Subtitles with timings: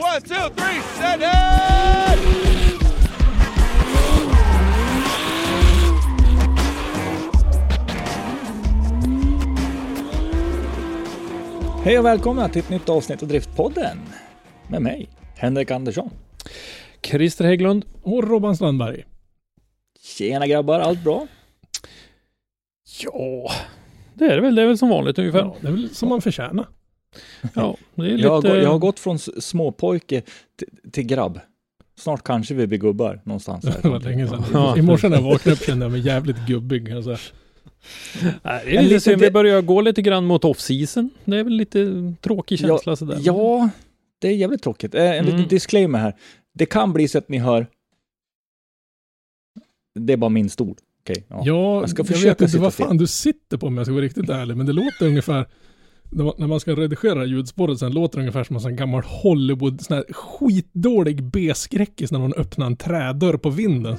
[0.00, 1.26] One, two, three, set it!
[11.84, 13.98] Hej och välkomna till ett nytt avsnitt av Driftpodden.
[14.68, 16.10] Med mig, Henrik Andersson.
[17.02, 17.84] Christer Hägglund.
[18.02, 19.04] Och Robban Strandberg.
[20.00, 21.26] Tjena grabbar, allt bra?
[23.02, 23.50] Ja,
[24.14, 24.54] det är det väl.
[24.54, 25.38] Det är väl som vanligt ungefär.
[25.38, 26.68] Ja, det är väl som man förtjänar.
[27.54, 28.22] Ja, det är lite...
[28.22, 30.22] Jag har, gå- jag har gått från småpojke
[30.58, 31.40] till, till grabb.
[31.98, 33.64] Snart kanske vi blir gubbar någonstans.
[33.82, 34.44] Det var länge sedan.
[34.52, 34.78] Ja.
[34.78, 36.92] I morse när jag vaknade upp kände jag mig jävligt gubbig.
[36.92, 37.16] Alltså.
[38.42, 39.20] Nej, det är lite synd.
[39.20, 41.10] Vi börjar gå lite grann mot off-season.
[41.24, 43.18] Det är väl lite tråkig känsla sådär.
[43.20, 43.68] Ja,
[44.18, 44.94] det är jävligt tråkigt.
[44.94, 45.24] Eh, En Mm.
[45.26, 46.16] liten disclaimer här.
[46.54, 47.66] Det kan bli så att ni hör...
[50.00, 50.76] Det är bara min stol.
[51.02, 51.42] Okej, ja.
[51.44, 54.04] Ja, Jag ska jag vet inte vad fan du sitter på om jag ska vara
[54.04, 55.46] riktigt ärlig, men det låter ungefär
[56.10, 59.96] när man- ska redigera ljudspåret sen låter det ungefär som en sån gammal Hollywood, sån
[59.96, 63.96] här skitdålig B-skräckis när någon öppnar en trädörr på vinden.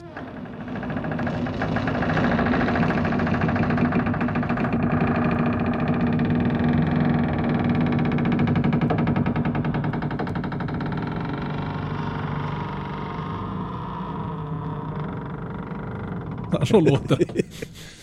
[16.66, 17.46] Så låter det.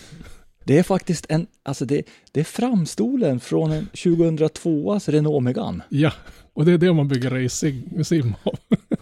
[0.69, 5.83] Det är faktiskt en, alltså det, det är framstolen från en 2002as Renault Megane.
[5.89, 6.11] Ja,
[6.53, 8.55] och det är det man bygger racing sim av.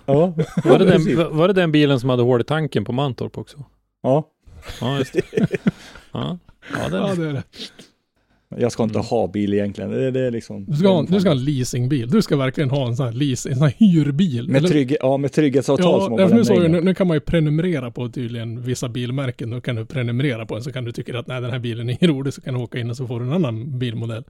[0.06, 0.34] Ja,
[0.64, 3.66] Var, det den, var det den bilen som hade hål i tanken på Mantorp också?
[4.04, 4.28] Ja,
[4.82, 5.22] Ja, just det.
[6.12, 6.38] Ja,
[6.74, 7.44] ja det Ja, är det är det.
[8.50, 9.92] Jag ska inte ha bil egentligen.
[9.92, 10.66] Det, det är liksom...
[10.66, 12.10] Du ska, ha, du ska ha en leasingbil.
[12.10, 14.50] Du ska verkligen ha en sån här, leas, en sån här hyrbil.
[14.50, 17.92] Med, trygg, ja, med trygghetsavtal Ja, därför nu, lämnar nu, nu kan man ju prenumerera
[17.92, 19.50] på tydligen vissa bilmärken.
[19.50, 21.90] Då kan du prenumerera på en så kan du tycka att nej den här bilen
[21.90, 24.24] är rolig så kan du åka in och så får du en annan bilmodell.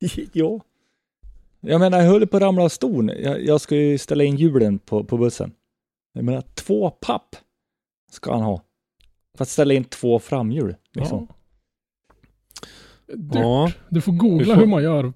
[0.32, 0.60] Ja.
[1.60, 3.22] Jag menar, jag höll på att ramla av stolen.
[3.22, 5.52] Jag, jag ska ju ställa in hjulen på, på bussen.
[6.12, 7.36] Jag menar, två papp
[8.10, 8.62] ska han ha.
[9.36, 10.74] För att ställa in två framhjul.
[10.94, 11.26] Liksom.
[11.28, 11.34] Ja.
[13.14, 15.12] Du, Ja, du får googla får- hur man gör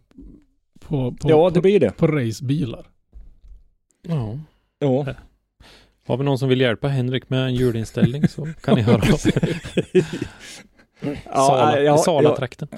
[0.81, 1.91] på, på, Ja, det på, blir det.
[1.91, 2.87] på racebilar.
[4.03, 4.39] ja.
[4.79, 5.07] Ja.
[6.07, 9.03] Har vi någon som vill hjälpa Henrik med en hjulinställning så kan ni höra av
[9.27, 10.05] er.
[11.35, 12.69] Sala, jag, jag, Sala-trakten.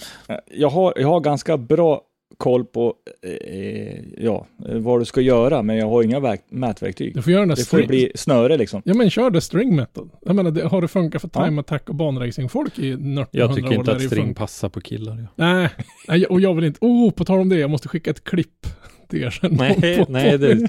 [0.51, 2.03] jag, har, jag har ganska bra
[2.39, 7.15] koll på eh, ja, vad du ska göra, men jag har inga verk, mätverktyg.
[7.15, 8.83] Du får göra Det får bli snöre liksom.
[8.85, 10.11] Ja men kör det string method.
[10.27, 11.45] Jag menar, det, har det funkat för Ja.
[11.45, 15.19] time attack och banracing-folk i 1800 Jag tycker inte att string passar på killar.
[15.21, 15.27] Ja.
[15.55, 15.69] Nej,
[16.09, 16.79] nej, och jag vill inte.
[16.81, 18.67] Oh, på tal om det, jag måste skicka ett klipp
[19.09, 19.55] till er sen.
[19.55, 20.69] Nej, På- nej, det-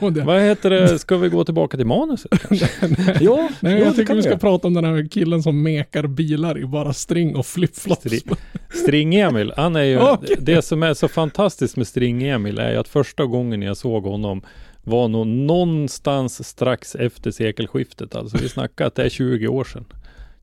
[0.00, 0.20] om det.
[0.24, 0.98] Vad heter det?
[0.98, 2.30] Ska vi gå tillbaka till manuset?
[2.50, 6.06] Ja, Nej, ja, jag det tycker vi ska prata om den här killen som mekar
[6.06, 8.00] bilar i bara string och flipflops.
[8.04, 8.36] String-
[8.74, 10.36] String-Emil, han är ju, Okej.
[10.40, 14.42] det som är så fantastiskt med String-Emil är att första gången jag såg honom
[14.84, 18.14] var nog någonstans strax efter sekelskiftet.
[18.14, 19.84] Alltså vi snackar att det är 20 år sedan.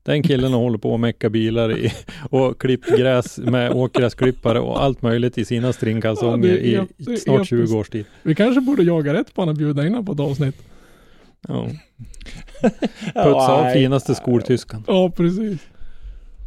[0.02, 1.92] Den killen hållit på att mecka bilar i,
[2.30, 7.56] och klippt gräs med åkgräsklippare och allt möjligt i sina stringkalsonger Ja, i snart 20
[7.56, 7.76] episkt.
[7.76, 8.04] års tid.
[8.22, 10.56] Vi kanske borde jaga rätt på honom och bjuda in honom på ett avsnitt.
[11.48, 11.68] Ja.
[13.14, 14.84] Putsa av finaste skoltyskan.
[14.86, 15.60] Ja, precis.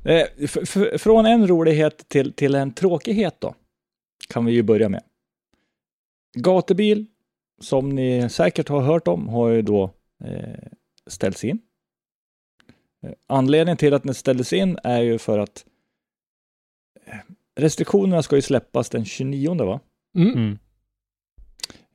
[0.06, 0.48] Eh,
[0.98, 3.56] från en rolighet till, till en tråkighet då.
[4.30, 5.02] Kan vi ju börja med.
[6.38, 7.06] Gatubil,
[7.62, 9.84] som ni säkert har hört om, har ju då
[10.24, 10.68] eh,
[11.08, 11.60] ställts in.
[13.04, 15.66] Eh, Anledningen till att den ställdes in är ju för att
[17.06, 17.14] eh,
[17.56, 19.80] restriktionerna ska ju släppas den 29 va?
[20.16, 20.34] Mm.
[20.34, 20.58] Mm.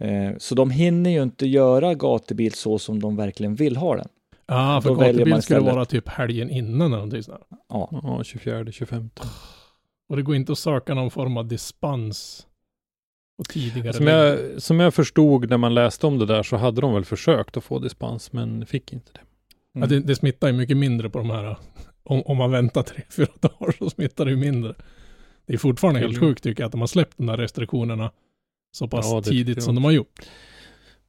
[0.01, 4.09] Eh, så de hinner ju inte göra gatubil så som de verkligen vill ha den.
[4.47, 7.45] Ja, för väljer man gatubil skulle vara typ helgen innan eller någonting sånt.
[7.69, 9.11] Ja, Ja, 24, 25.
[10.09, 12.47] Och det går inte att söka någon form av dispens
[13.39, 13.93] Och tidigare.
[13.93, 17.05] Som jag, som jag förstod när man läste om det där så hade de väl
[17.05, 19.21] försökt att få dispens men fick inte det.
[19.73, 21.57] Ja, det, det smittar ju mycket mindre på de här.
[22.03, 24.75] Om, om man väntar tre, fyra dagar så smittar det ju mindre.
[25.47, 26.29] Det är fortfarande helt Mm.
[26.29, 28.13] sjukt tycker jag att de har släppt de där restriktionerna
[28.73, 30.21] så pass Ja, tidigt som de har gjort.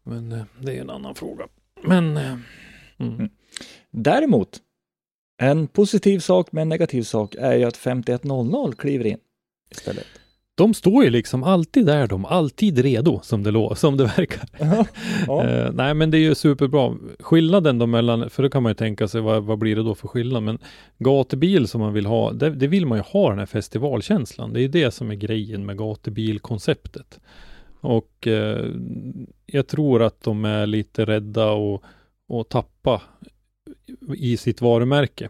[0.04, 1.48] Men eh, det är en annan fråga.
[1.84, 2.32] Men eh,
[2.98, 3.16] mm.
[3.16, 3.30] Mm.
[3.92, 4.58] Däremot,
[5.42, 9.18] en positiv sak med en negativ sak är ju att 5100 kliver in
[9.72, 10.08] istället.
[10.60, 14.50] De står ju liksom alltid där de, alltid redo som det, som det verkar.
[14.60, 14.86] ja.
[15.50, 16.96] Eh, nej, men det är ju superbra.
[17.20, 19.96] Skillnaden då mellan, för då kan man ju tänka sig vad, vad blir det då
[19.96, 20.44] för skillnad?
[20.44, 20.60] Men
[20.98, 24.54] gatubil som man vill ha, det, det vill man ju ha den här festivalkänslan.
[24.54, 27.20] Det är ju det som är grejen med gatubilkonceptet.
[27.82, 28.66] Och eh,
[29.46, 31.84] jag tror att de är lite rädda och,
[32.28, 33.02] och tappa
[34.16, 35.30] i sitt varumärke.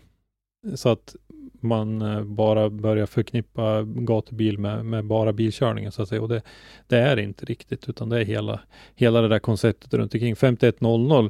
[0.75, 1.15] Så att
[1.61, 6.21] man eh, bara börjar förknippa gatubil med, med bara bilkörningen så att säga.
[6.21, 6.41] Och det,
[6.88, 8.59] det är inte riktigt, utan det är hela,
[8.95, 10.35] hela det där konceptet runt omkring.
[10.35, 11.29] 5100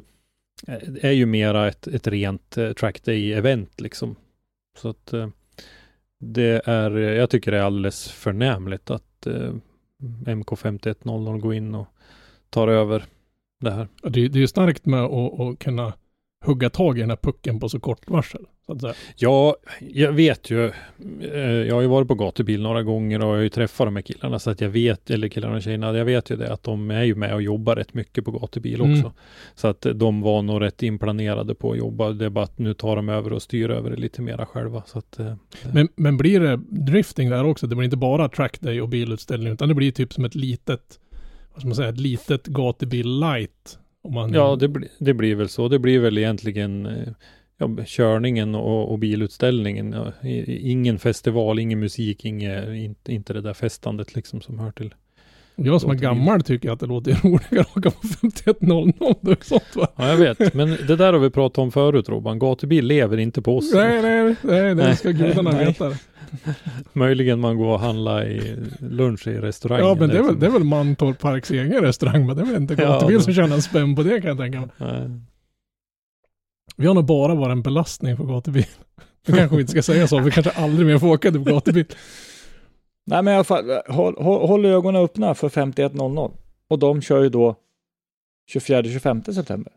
[0.66, 4.16] eh, är- ju mera ett, ett rent eh, track day-event liksom.
[4.78, 5.14] Så att
[6.20, 9.52] det är, jag tycker det är alldeles förnämligt att eh,
[10.26, 11.86] MK5100 går in och
[12.50, 13.04] tar över
[13.60, 13.88] det här.
[14.02, 15.92] Det, är- det är ju starkt med att, att kunna
[16.44, 18.40] hugga tag i den här pucken på så kort varsel.
[18.80, 18.92] Så.
[19.16, 20.66] Ja, jag vet ju.
[21.32, 23.96] eh, Jag har ju varit på gatubil några gånger och jag har ju träffat de
[23.96, 26.62] här killarna så att jag vet, eller killarna och tjejerna, jag vet ju det att
[26.62, 28.92] de är ju med och jobbar rätt mycket på gatubil också.
[28.92, 29.10] Mm.
[29.54, 32.10] Så att de var nog rätt inplanerade på att jobba.
[32.12, 34.82] Det är bara att nu tar de över och styr över det lite mera själva.
[34.86, 35.34] Så att, eh,
[35.72, 37.66] Men, men blir det drifting där också?
[37.66, 40.98] Det blir inte bara trackday och bilutställning utan det blir typ som ett litet,
[41.52, 43.78] vad ska man säga, ett litet gatubil light.
[44.02, 45.68] Om man, ja, det, bli- det blir väl så.
[45.68, 47.08] Det blir väl egentligen eh,
[47.58, 49.92] ja, körningen och, och bilutställningen.
[49.92, 50.12] Ja,
[50.46, 54.94] ingen festival, ingen musik, inge, inte, inte det där festandet liksom som hör till
[55.56, 59.14] jag som är gammal tycker att det låter roligare att åka på 5100.
[59.20, 59.88] Det är sånt va?
[59.96, 60.54] Ja, jag vet.
[60.54, 62.38] Men det där har vi pratat om förut, Robban.
[62.38, 63.74] Gatubil lever inte på oss.
[63.74, 65.66] Nej, nej, nej, det ska gudarna Nej.
[65.66, 65.92] veta.
[66.92, 69.86] Möjligen man går och handlar i lunch i restaurangen.
[69.86, 70.40] Ja, men det är, väl, liksom.
[70.40, 73.22] det är väl Mantorp Parks egen restaurang, men det är väl inte Ja, gatubil men-
[73.24, 74.68] som tjänar en spänn på det kan jag tänka mig.
[74.76, 75.10] Nej.
[76.76, 78.64] Vi har nog bara varit en belastning på gatubil.
[79.26, 81.84] Nu kanske vi inte ska säga så, vi kanske aldrig mer får åka till gatubil.
[83.10, 86.30] Nej, men i alla fall, håll, håll, håll ögonen öppna för 5100.
[86.68, 87.56] Och de kör ju då
[88.54, 89.72] 24-25 september.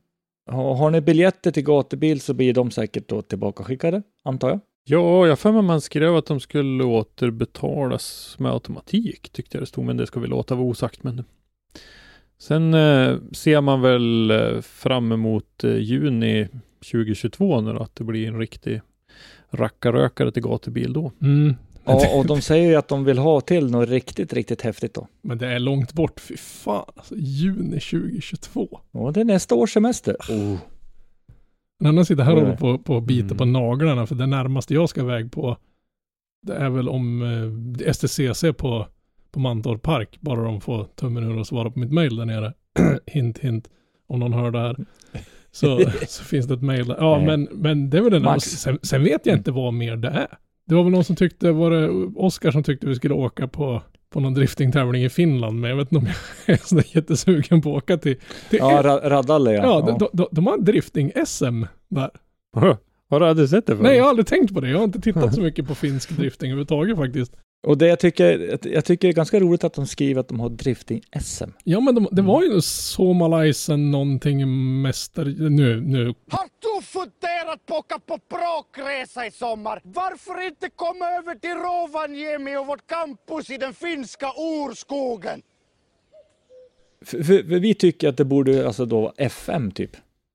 [0.52, 4.60] Har, har ni biljetter till gatubil så blir de säkert då tillbaka skickade, antar jag.
[4.86, 9.68] Ja, jag för mig man skrev att de skulle återbetalas med automatik, tyckte jag det
[9.68, 11.04] stod, men det ska vi låta vara osagt.
[11.04, 11.24] Men...
[12.38, 16.48] Sen eh, ser man väl eh, fram emot eh, juni
[16.92, 18.82] 2022 nu då, att det blir en riktig
[19.52, 21.12] rackarrökare till gatubil då.
[21.22, 21.56] Mm.
[21.86, 25.08] Ja, och de säger ju att de vill ha till något riktigt, riktigt häftigt då.
[25.22, 26.86] Men det är långt bort, fy fan.
[26.96, 28.80] Alltså, juni 2022.
[28.92, 30.16] Och det är nästa års semester.
[30.30, 30.58] Oh.
[31.80, 33.38] En annan sitter här och håller på, på och biter Mm.
[33.38, 35.58] på naglarna, för det närmaste jag ska iväg på,
[36.42, 37.22] det är väl om
[37.86, 38.88] eh, STCC på,
[39.32, 42.54] på Mantorp Park, bara de får tummen ur och svara på mitt mail där nere.
[43.06, 43.70] hint, hint,
[44.08, 44.76] om någon hör det här.
[45.52, 46.96] Så, så finns det ett mail.
[47.00, 47.26] Ja, Nej.
[47.26, 50.38] men, men det är väl den sen, sen vet jag inte vad mer det är.
[50.66, 53.82] Det var väl någon som tyckte, var det Oskar som tyckte vi skulle åka på,
[54.10, 56.12] på någon driftingtävling i Finland, men jag vet inte om
[56.46, 58.16] jag är sådär jättesugen på att åka till,
[58.50, 59.64] till Ja, ra- Radalle ja.
[59.64, 62.10] Ja, de, de, de har drifting-SM där.
[63.10, 63.84] Har du aldrig sett det förut?
[63.84, 64.70] Nej, jag har aldrig tänkt på det.
[64.70, 67.36] Jag har inte tittat så mycket på finsk drifting överhuvudtaget faktiskt.
[67.64, 70.40] Och det jag tycker, jag tycker det är ganska roligt att de skriver att de
[70.40, 71.50] har drifting-SM.
[71.64, 74.48] Ja, men de, det var ju Somalaisen någonting
[74.82, 75.26] mäster...
[75.50, 76.06] Nu, nu.
[76.30, 79.82] Har du funderat på att åka på bråkresa i sommar?
[79.84, 85.42] Varför inte komma över till Rovaniemi och vårt campus i den finska urskogen?
[87.06, 89.92] För, för, för vi tycker att det borde alltså då vara FM typ.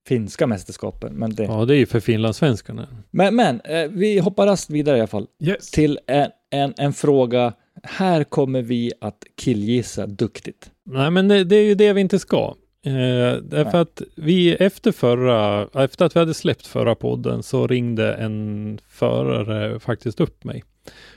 [0.08, 1.14] Finska mästerskapen.
[1.14, 2.88] Men, det, Ja, det är ju för finlandssvenskarna.
[3.11, 5.26] men, men eh, vi hoppar raskt vidare i alla fall.
[5.42, 5.70] Yes.
[5.70, 7.52] Till en, en, en fråga.
[7.82, 10.70] Här kommer vi att killgissa duktigt.
[10.84, 12.54] Nej, men det, det är ju det vi inte ska.
[12.86, 12.92] Eh,
[13.42, 13.80] därför Nej.
[13.80, 19.80] att vi efter förra, efter att vi hade släppt förra podden så ringde en förare
[19.80, 20.64] faktiskt upp mig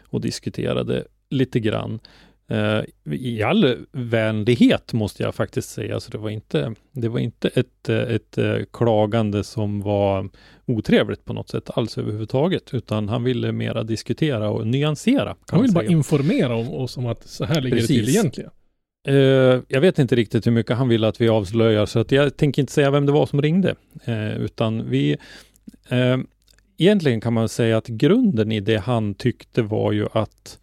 [0.02, 2.00] och diskuterade lite grann.
[2.52, 7.48] Eh, I all vänlighet måste jag faktiskt säga, så det var inte, det var inte
[7.48, 10.30] ett, ett eh, klagande som var
[10.66, 15.26] otrevligt på något sätt alls överhuvudtaget, utan han ville mera diskutera och nyansera.
[15.26, 18.16] Han man vill bara informera om oss om att så här ligger det till Precis.
[18.16, 18.52] egentligen.
[19.08, 22.38] Eh, jag vet inte riktigt hur mycket han ville att vi avslöjar, så att jag
[22.38, 23.76] tänker inte säga vem det var som ringde.
[24.06, 25.18] Eh, utan vi...
[25.90, 26.18] Eh,
[26.78, 30.60] egentligen kan man säga att grunden i det han tyckte var ju att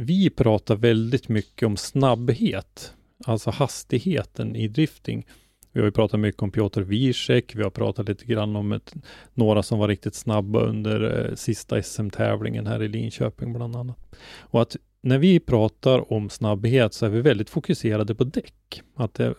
[0.00, 5.26] vi pratar väldigt mycket om snabbhet, alltså hastigheten i drifting.
[5.72, 8.94] Vi har ju pratat mycket om Piotr Wiesek, vi har pratat lite grann om ett,
[9.34, 13.96] några som var riktigt snabba under eh, sista SM-tävlingen här i Linköping bland annat.
[14.38, 18.82] Och att när vi pratar om snabbhet så är vi väldigt fokuserade på däck.
[18.94, 19.34] Att det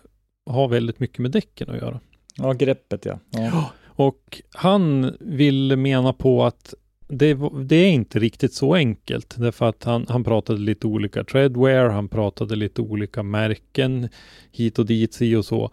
[0.45, 1.99] har väldigt mycket med däcken att göra.
[2.35, 3.19] Ja, greppet ja.
[3.31, 3.71] ja.
[3.83, 6.73] Och han vill mena på att
[7.11, 9.35] det, det, är inte riktigt så enkelt.
[9.37, 14.09] Därför att han, han pratade lite olika treadwear, han pratade lite olika märken
[14.51, 15.71] hit och dit, si och så.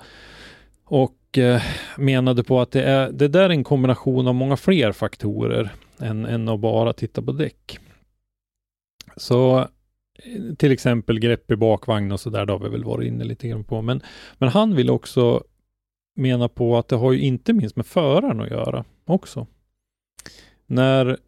[0.85, 1.63] Och eh,
[1.99, 6.25] menade på att det, är, det där är en kombination av många fler faktorer än,
[6.25, 7.79] än att bara titta på däck.
[9.17, 9.69] Så
[10.57, 13.49] till exempel grepp i bakvagn och så där, det har vi väl varit inne lite
[13.49, 13.83] grann på.
[13.83, 14.03] Men,
[14.39, 15.45] men han vill också
[16.17, 19.47] mena på att det har ju inte minst med föraren att göra också.
[20.67, 21.19] När,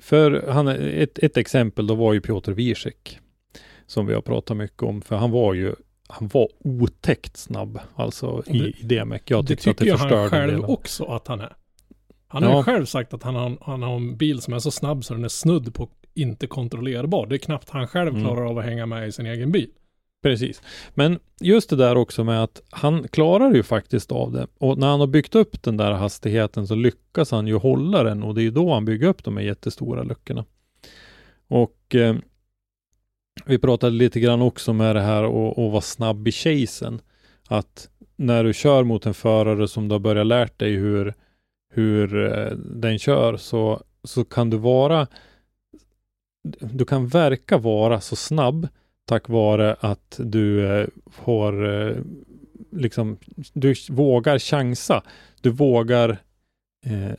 [0.00, 3.18] för han, ett, ett exempel då var ju Piotr Wiesek,
[3.86, 5.74] som vi har pratat mycket om, för han var ju
[6.08, 9.22] han var otäckt snabb, alltså det, i, i DMEC.
[9.24, 11.56] Jag tyckte att det förstörde han själv också att han är.
[12.28, 12.56] Han har ja.
[12.56, 15.14] ju själv sagt att han har, han har en bil som är så snabb så
[15.14, 17.26] den är snudd på inte kontrollerbar.
[17.26, 18.22] Det är knappt han själv mm.
[18.24, 19.70] klarar av att hänga med i sin egen bil.
[20.22, 20.62] Precis.
[20.94, 24.46] Men just det där också med att han klarar ju faktiskt av det.
[24.58, 28.22] Och när han har byggt upp den där hastigheten så lyckas han ju hålla den
[28.22, 30.44] och det är ju då han bygger upp de här jättestora luckorna.
[31.48, 32.16] Och eh,
[33.46, 37.00] vi pratade lite grann också med det här och, och vara snabb i chasen.
[37.48, 41.14] Att när du kör mot en förare som du har börjat lärt dig hur,
[41.70, 45.06] hur eh, den kör så, så kan du vara
[46.60, 48.68] du kan verka vara så snabb
[49.08, 51.96] tack vare att du eh, har eh,
[52.72, 53.18] liksom,
[53.52, 55.02] du vågar chansa.
[55.40, 56.10] Du vågar
[56.86, 57.12] eh,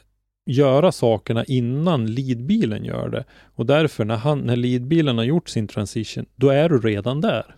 [0.46, 3.26] göra sakerna innan leadbilen gör det.
[3.56, 7.56] Och därför när, han, när leadbilen har gjort sin transition, då är du redan där.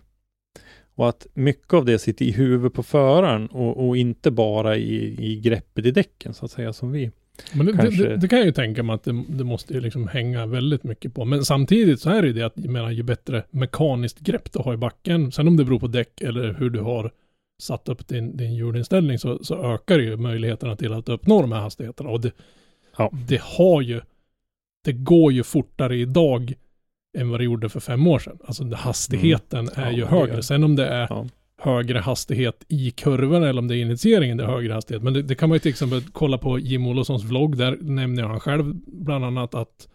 [0.94, 5.26] Och att mycket av det sitter i huvudet på föraren och, och inte bara i,
[5.32, 7.10] i greppet i däcken så att säga som vi
[7.52, 8.08] men det, kanske...
[8.08, 10.84] det, det, kan jag ju tänka mig att det, det måste ju liksom hänga väldigt
[10.84, 11.24] mycket på.
[11.24, 14.58] Men samtidigt så är det ju det att, jag menar, ju bättre mekaniskt grepp du
[14.58, 17.12] har i backen, sen om det beror på däck eller hur du har
[17.62, 21.60] satt upp din, din hjulinställning så, så ökar ju möjligheterna till att uppnå de här
[21.60, 22.10] hastigheterna.
[22.10, 22.32] Och det,
[22.96, 23.10] ja.
[23.28, 24.00] det har ju,
[24.84, 26.52] det går ju fortare idag
[27.18, 28.38] än vad det gjorde för fem år sedan.
[28.44, 29.86] Alltså hastigheten mm.
[29.86, 30.42] är ja, ju högre.
[30.42, 31.26] Sen om det är ja
[31.62, 35.02] högre hastighet i kurvan eller om det är initieringen det är högre hastighet.
[35.02, 37.56] Men det, det kan man ju till exempel kolla på Jim Olofssons vlogg.
[37.56, 39.88] Där nämner han själv bland annat att,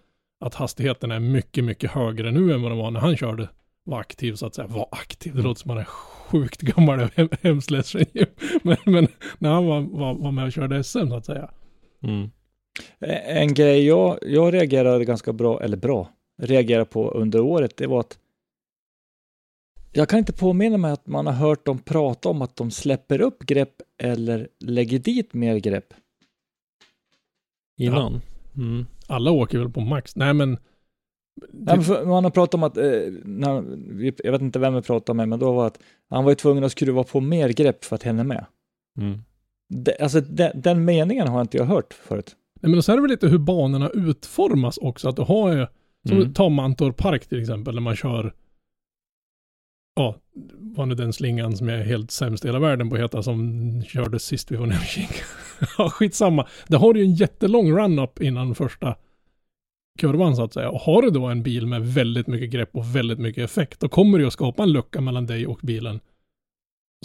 [0.46, 3.50] att hastigheten är mycket, mycket högre nu än vad den var när han körde,
[3.84, 4.68] var aktiv så att säga.
[4.68, 7.10] Var aktiv, det låter som han är sjukt gammal,
[7.42, 8.06] hemskt ledsen
[8.64, 9.08] men, men
[9.38, 11.50] när han var, var, var med och körde SM så att säga.
[12.04, 12.30] Mm.
[13.28, 16.10] En grej jag, jag reagerade ganska bra, eller bra,
[16.42, 18.18] reagerade på under året, det var att
[19.98, 23.22] jag kan inte påminna mig att man har hört dem prata om att de släpper
[23.22, 25.94] upp grepp eller lägger dit mer grepp.
[27.78, 28.22] Innan?
[28.54, 28.62] Ja.
[28.62, 28.86] Mm.
[29.08, 30.16] Alla åker väl på max?
[30.16, 30.58] Nej men...
[31.52, 32.84] Nej, men man har pratat om att, eh,
[33.24, 33.64] när,
[34.24, 36.64] jag vet inte vem vi pratade med, men då var att han var ju tvungen
[36.64, 38.46] att skruva på mer grepp för att hänga med.
[39.00, 39.20] Mm.
[39.70, 42.36] De, alltså de, den meningen har inte jag hört förut.
[42.62, 45.68] Nej men så är det väl lite hur banorna utformas också, att du har ju,
[46.08, 46.34] som mm.
[46.34, 48.34] ta Mantorp Park till exempel, när man kör
[49.98, 50.16] ja,
[50.60, 53.24] var nu den slingan som jag är helt sämst i hela världen på att heta
[53.24, 54.80] som körde sist vi var nere
[55.78, 56.48] Ja, skitsamma.
[56.68, 58.96] Det har ju en jättelång run-up innan första
[60.00, 60.70] kurvan så att säga.
[60.70, 63.90] Och har du då en bil med väldigt mycket grepp och väldigt mycket effekt, då
[63.90, 66.00] kommer det att skapa en lucka mellan dig och bilen.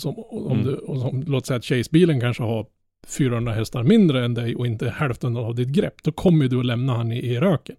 [0.01, 0.65] Som, om mm.
[0.65, 2.67] du, och som, låt säga att Chase-bilen kanske har
[3.07, 6.03] 400 hästar mindre än dig och inte hälften av ditt grepp.
[6.03, 7.77] Då kommer du att lämna han i, i röken.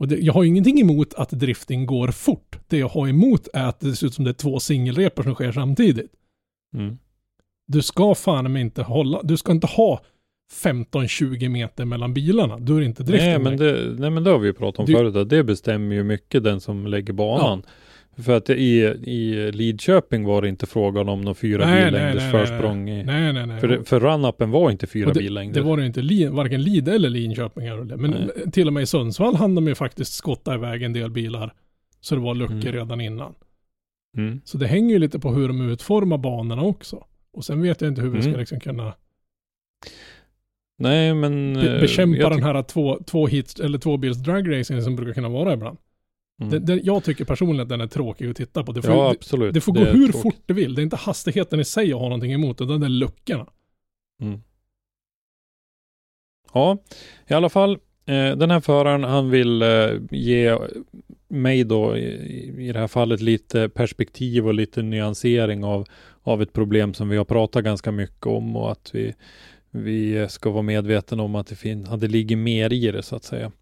[0.00, 2.58] Och det, jag har ingenting emot att drifting går fort.
[2.68, 5.34] Det jag har emot är att det ser ut som det är två singelrepor som
[5.34, 6.12] sker samtidigt.
[6.74, 6.98] Mm.
[7.66, 10.00] Du ska fan inte hålla, du ska inte ha
[10.64, 12.58] 15-20 meter mellan bilarna.
[12.58, 13.28] Då är det inte drifting.
[13.28, 15.28] Nej men det, nej, men det har vi ju pratat om du, förut.
[15.28, 17.62] Det bestämmer ju mycket den som lägger banan.
[17.66, 17.72] Ja.
[18.16, 22.32] För att i, i Lidköping var det inte frågan om någon fyra nej, billängders nej,
[22.32, 22.84] nej, försprång.
[22.84, 23.46] Nej, nej, nej.
[23.46, 23.60] nej.
[23.60, 25.60] För, för run-upen var inte fyra det, billängder.
[25.60, 27.64] Det var det inte, li, varken Lid eller Linköping.
[27.96, 28.50] Men nej.
[28.52, 31.54] till och med i Sundsvall hann de ju faktiskt skotta iväg en del bilar.
[32.00, 32.72] Så det var luckor mm.
[32.72, 33.34] redan innan.
[34.16, 34.40] Mm.
[34.44, 37.04] Så det hänger ju lite på hur de utformar banorna också.
[37.32, 38.32] Och sen vet jag inte hur vi mm.
[38.32, 38.94] ska liksom kunna
[40.78, 41.54] Nej men...
[41.54, 45.28] Be eh, bekämpa den här två, två hits eller två bils dragracing som brukar kunna
[45.28, 45.78] vara ibland.
[46.40, 46.50] Mm.
[46.50, 48.72] Det, det, jag tycker personligen att den är tråkig att titta på.
[48.72, 49.54] Det får, ja, absolut.
[49.54, 50.22] Det, det får gå det hur tråkigt.
[50.22, 50.74] fort det vill.
[50.74, 53.46] Det är inte hastigheten i sig jag har någonting emot, utan det är luckorna.
[54.22, 54.40] Mm.
[56.52, 56.78] Ja,
[57.28, 57.72] i alla fall.
[58.06, 60.58] Eh, den här föraren, han vill eh, ge
[61.28, 65.86] mig då i, i det här fallet lite perspektiv och lite nyansering av,
[66.22, 69.14] av ett problem som vi har pratat ganska mycket om och att vi,
[69.70, 73.16] vi ska vara medvetna om att det, fin- att det ligger mer i det så
[73.16, 73.52] att säga.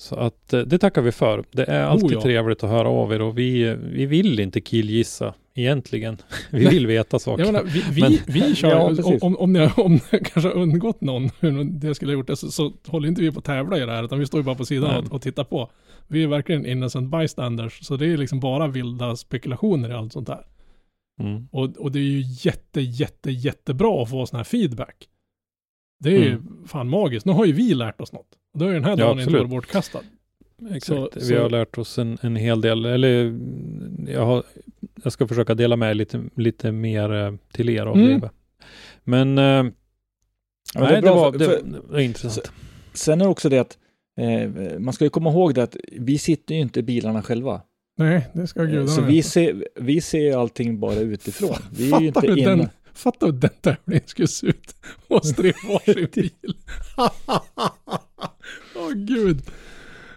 [0.00, 1.44] Så att eh, det tackar vi för.
[1.50, 2.20] Det är alltid Oh ja.
[2.20, 6.16] trevligt att höra av er och vi, vi vill inte killgissa egentligen.
[6.50, 7.44] Vi vill veta saker.
[7.44, 11.00] Menar, vi, vi, Men- vi kör, Ja, om, om, ni, om det kanske har undgått
[11.00, 13.76] någon hur det skulle ha gjort det, så, så håller inte vi på att tävla
[13.76, 14.98] i det här, utan vi står ju bara på sidan Nej.
[14.98, 15.70] och, och tittar på.
[16.08, 20.28] Vi är verkligen innocent bystanders, så det är liksom bara vilda spekulationer i allt sånt
[20.28, 20.46] här.
[21.20, 21.48] Mm.
[21.52, 25.08] Och, och det är ju jätte, jätte, jättebra att få sån här feedback.
[26.00, 26.42] Det är ju Mm.
[26.66, 27.26] fan magiskt.
[27.26, 28.26] Nu har ju vi lärt oss något.
[28.58, 29.40] Då är ju den här Ja, dagen inte absolut.
[29.40, 30.00] varit bortkastad.
[30.70, 30.86] Exakt.
[30.86, 32.84] Så- vi så- har lärt oss en, en hel del.
[32.84, 33.38] Eller
[34.12, 34.42] jag, har,
[35.02, 38.20] jag ska försöka dela med lite, lite mer eh, till er av Mm.
[38.20, 38.30] det.
[39.04, 39.44] Men, eh,
[40.74, 42.52] Ja, men det är nej, det, bra var, för- det, för- det var intressant.
[42.94, 43.78] Sen är det också det att
[44.20, 47.62] eh, man ska ju komma ihåg det att vi sitter ju inte i bilarna själva.
[47.98, 51.56] Nej, det ska gudarna Så vi ser, vi ser allting bara utifrån.
[51.70, 52.70] Vi är ju inte inne.
[53.20, 54.74] Du hur den tävlingen skulle se ut?
[55.08, 56.54] Och tre varsin bil.
[58.76, 59.42] Åh gud.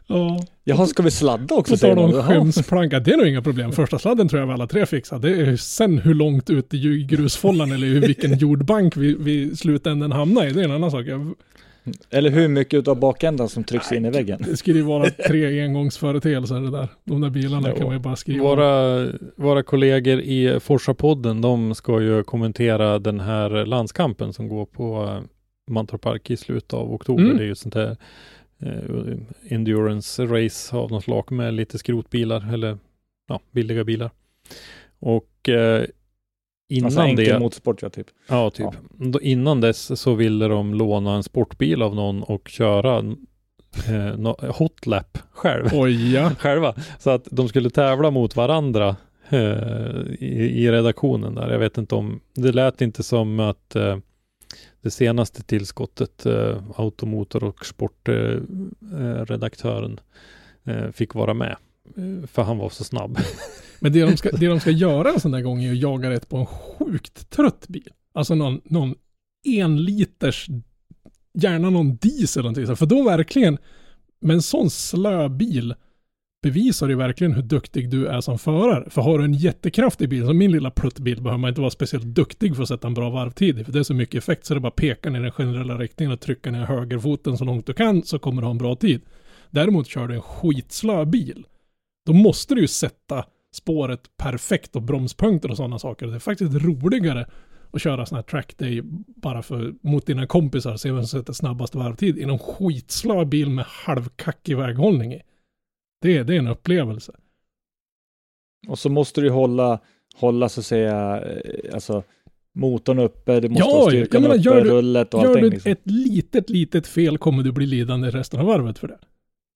[0.08, 3.72] Ja, Jaha, ska vi sladda också på tal om skämsplanka, det är nog inga problem.
[3.72, 5.20] Första sladden tror jag vi alla tre fixar.
[5.20, 10.12] Det är sen hur långt ut i grusfållan eller vilken jordbank vi, vi i slutändan
[10.12, 11.06] hamnar i, det är en annan sak.
[11.06, 11.34] Jag,
[12.10, 14.42] Eller hur mycket av bakändan som trycks in i väggen.
[14.50, 16.88] det skulle ju vara tre engångsföreteelser det där.
[17.04, 17.76] De där bilarna Ja.
[17.76, 18.44] kan man ju bara skriva.
[18.44, 25.04] Våra, våra kollegor i Forsa-podden, de ska ju kommentera den här landskampen som går på
[25.04, 25.22] eh,
[25.72, 27.24] Mantorp Park i slutet av oktober.
[27.24, 27.38] Mm.
[27.38, 27.98] Det är ju sånt där
[28.60, 29.18] eh,
[29.50, 32.78] endurance race av något slag med lite skrotbilar eller
[33.28, 34.12] ja, billiga bilar.
[35.00, 35.86] Och eh,
[36.72, 38.08] innan Alltså enkel det, motorsport ja, typ.
[38.28, 42.98] ja, typ, Då, innan dess så ville de låna en sportbil av någon och köra
[43.88, 46.32] eh, no, hotlap själv Oj ja.
[46.40, 46.76] själva.
[47.00, 48.96] Så att de skulle tävla mot varandra
[49.30, 51.52] eh, i, i redaktionen där.
[51.52, 53.98] Jag vet inte om, det lät inte som att eh,
[54.82, 58.72] det senaste tillskottet, eh, automotor och sportredaktören,
[59.20, 60.00] eh, redaktören,
[60.64, 61.56] eh, fick vara med.
[61.98, 63.18] Eh, för han var så snabb.
[63.82, 66.10] Men det de, ska, det de ska göra en sån där gång är att jaga
[66.10, 67.90] rätt på en sjukt trött bil.
[68.14, 68.96] Alltså någon, någon
[69.44, 70.48] en liters,
[71.34, 72.76] gärna någon diesel eller någonting.
[72.76, 73.58] För då verkligen,
[74.22, 75.76] med en sån slö bil
[76.44, 78.90] bevisar ju verkligen hur duktig du är som förare.
[78.90, 82.06] För har du en jättekraftig bil, som min lilla pluttbil, behöver man inte vara speciellt
[82.06, 83.64] duktig för att sätta en bra varvtid i.
[83.64, 86.14] För det är så mycket effekt så det bara pekar ner i den generella riktningen
[86.14, 89.02] och trycker ner högerfoten så långt du kan så kommer du ha en bra tid.
[89.50, 91.46] Däremot kör du en skitslö bil.
[92.06, 96.08] Då måste du ju sätta spåret perfekt och bromspunkter och sådana saker.
[96.08, 97.26] Det är faktiskt roligare
[97.74, 98.82] att köra sån här track day
[99.16, 103.50] bara för, mot dina kompisar, se vem som sätter snabbast varvtid i någon skitslö bil
[103.50, 105.22] med halvkackig väghållning i.
[106.02, 107.12] Det, det är en upplevelse.
[108.68, 109.80] Och så måste du ju hålla,
[110.16, 112.04] hålla så att säga, eh, alltså
[112.56, 115.44] motorn uppe, du måste Ja, ha styrkan menar, uppe, gör du- rullet och Gör allting.
[115.44, 115.72] du Liksom.
[115.72, 118.98] ett litet, litet fel kommer du bli lidande resten av varvet för det.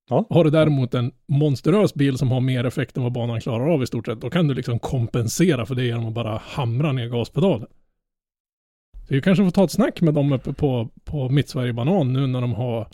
[0.09, 0.25] Ja.
[0.29, 3.83] Har du däremot en monsterös bil som har mer effekt än vad banan klarar av
[3.83, 7.07] i stort sett, då kan du liksom kompensera för det genom att bara hamra ner
[7.07, 7.67] gaspedalen.
[9.07, 12.27] Så vi kanske får ta ett snack med dem uppe på, på Mittsverige Banan nu
[12.27, 12.87] när de har,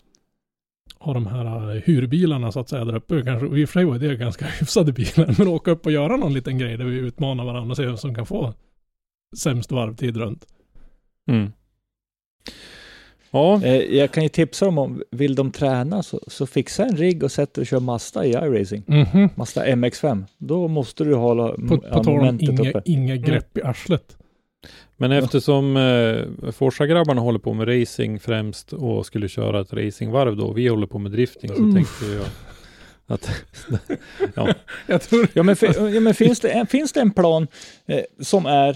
[0.98, 3.22] har de här uh, hyrbilarna så att säga där uppe.
[3.22, 6.16] Kanske, i och för sig var det ganska hyfsade bilar, men åka upp och göra
[6.16, 8.54] någon liten grej där vi utmanar varandra och se vem som kan få
[9.36, 10.46] sämst varvtid runt.
[11.28, 11.52] Mm.
[13.34, 16.96] Ja, Eh, jag kan ju tipsa dem om, vill de träna så, så fixa en
[16.96, 18.82] rigg och sätt dig och kör Mazda i iRacing.
[18.86, 19.28] Mhm.
[19.34, 20.24] Mazda MX5.
[20.38, 22.82] Då måste du hålla På, på ja, tal om momentet inga, uppe.
[22.84, 24.16] inga grepp i arslet.
[24.96, 30.46] men eftersom eh, Forsa-grabbarna håller på med racing främst och skulle köra ett racingvarv då,
[30.46, 31.74] och vi håller på med drifting, så Uff.
[31.74, 32.24] tänkte jag
[33.06, 33.30] att
[34.34, 34.48] ja,
[34.86, 35.28] Jag tror...
[35.34, 35.56] Ja men,
[35.94, 37.46] ja, men finns, det en, finns det en plan
[37.86, 38.68] eh, som är,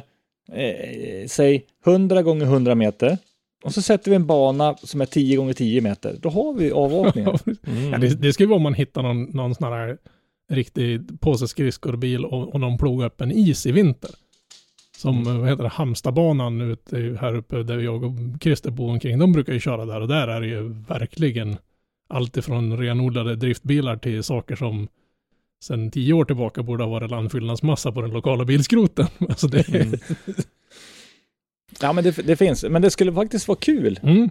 [0.53, 3.19] eh, säg 100 gånger 100 meter
[3.67, 6.17] och så sätter vi en bana som är 10 gånger 10 meter.
[6.23, 7.39] Då har vi avåkningen.
[7.67, 7.93] mm.
[7.93, 9.99] Ja, det, det ska ju vara om man hittar någon, någon sån här
[10.51, 14.11] riktig påse skridskor-bil och, och någon plogar upp en is i vinter.
[14.97, 15.41] Som, Mm.
[15.41, 19.19] vad heter det, Hamstabanan ute här uppe där jag och Christer bor omkring.
[19.19, 21.57] De brukar ju köra där och där är det ju verkligen
[22.09, 24.89] allt ifrån renodlade driftbilar till saker som
[25.63, 29.07] sedan tio år tillbaka borde ha varit landfyllnadsmassa på den lokala bilskroten.
[29.29, 29.69] Alltså det.
[29.69, 29.93] Mm.
[31.81, 34.01] Ja men det, det finns, men det skulle faktiskt vara kul.
[34.03, 34.31] Mm,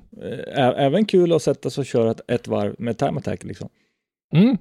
[0.56, 3.70] ä- även kul att sätta sig och köra ett, ett varv med time attack liksom.
[4.34, 4.58] mm.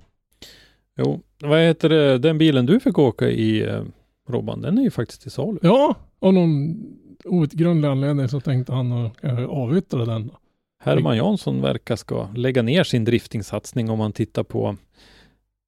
[0.98, 3.82] Jo, vad heter det, den bilen du fick åka i eh,
[4.28, 5.58] Robban, den är ju faktiskt till salu.
[5.62, 6.74] Ja, av någon
[7.24, 10.30] outgrundlig anledning så tänkte han att eh, avyttra den.
[10.80, 14.76] Herman Jansson verkar ska lägga ner sin driftingsatsning om man tittar på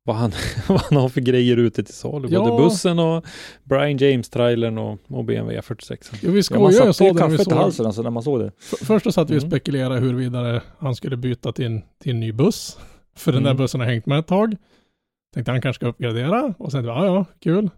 [0.07, 0.33] vad han,
[0.69, 2.29] vad han har för grejer ute till salu.
[2.31, 2.40] Ja.
[2.45, 3.25] Både bussen och
[3.64, 6.11] Brian James-trailern och, och BMW 46.
[6.12, 8.51] Ja, vi Ja, man satte sa ju kaffet i halsen alltså när man såg det.
[8.59, 9.51] F- Först så satt vi och Mm.
[9.51, 12.79] spekulerade huruvida han skulle byta till en, till en ny buss.
[13.16, 13.62] För den där Mm.
[13.62, 14.57] bussen har hängt med ett tag.
[15.35, 16.55] Tänkte han kanske ska uppgradera.
[16.59, 17.71] Och sen, ja ja, kul.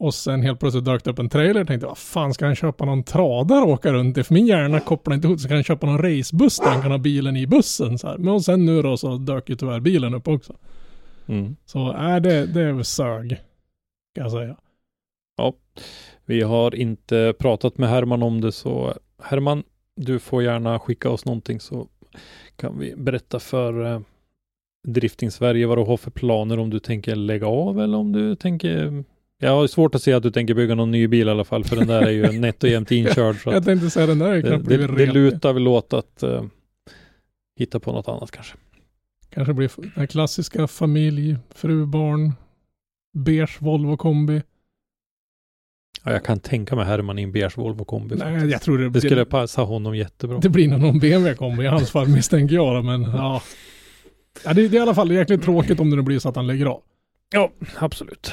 [0.00, 1.64] Och sen helt plötsligt dök det upp en trailer.
[1.64, 4.22] Tänkte, vad fan ska han köpa någon tradare och åka runt i?
[4.22, 5.40] För min hjärna kopplar inte ihop.
[5.40, 7.98] Så kan han köpa någon racebuss där han kan ha bilen i bussen.
[7.98, 8.18] Så här.
[8.18, 10.54] Men och sen nu då så dök ju tyvärr bilen upp också.
[11.28, 11.56] Mm.
[11.64, 13.28] Så är det, det är sög.
[14.14, 14.56] Kan jag säga.
[16.28, 19.62] Vi har inte pratat med Herman om det så Herman,
[19.96, 21.88] du får gärna skicka oss någonting så
[22.56, 24.00] kan vi berätta för eh,
[24.88, 28.34] Drifting Sverige vad du har för planer om du tänker lägga av eller om du
[28.34, 29.04] tänker
[29.38, 31.64] Jag har svårt att se att du tänker bygga någon ny bil i alla fall
[31.64, 33.36] för den där är ju nätt och jämnt inkörd.
[33.36, 35.14] Så Jag tänkte säga den där är det, knappt det, det repig.
[35.14, 36.44] lutar väl åt att eh,
[37.58, 38.56] hitta på något annat kanske.
[39.30, 42.32] Kanske blir den här klassiska familj, fru, barn,
[43.18, 44.42] beige Volvo kombi.
[46.04, 48.16] Ja, jag kan tänka mig Herman i en beige Volvo kombi.
[48.16, 50.38] Nej, jag tror det, det skulle passa honom jättebra.
[50.38, 53.42] det blir nog någon BMW kombi i hans fall misstänker jag men ja.
[54.44, 56.36] ja det, det är i alla fall jäkligt tråkigt om det nu blir så att
[56.36, 56.82] han lägger av.
[57.32, 58.32] Ja, absolut.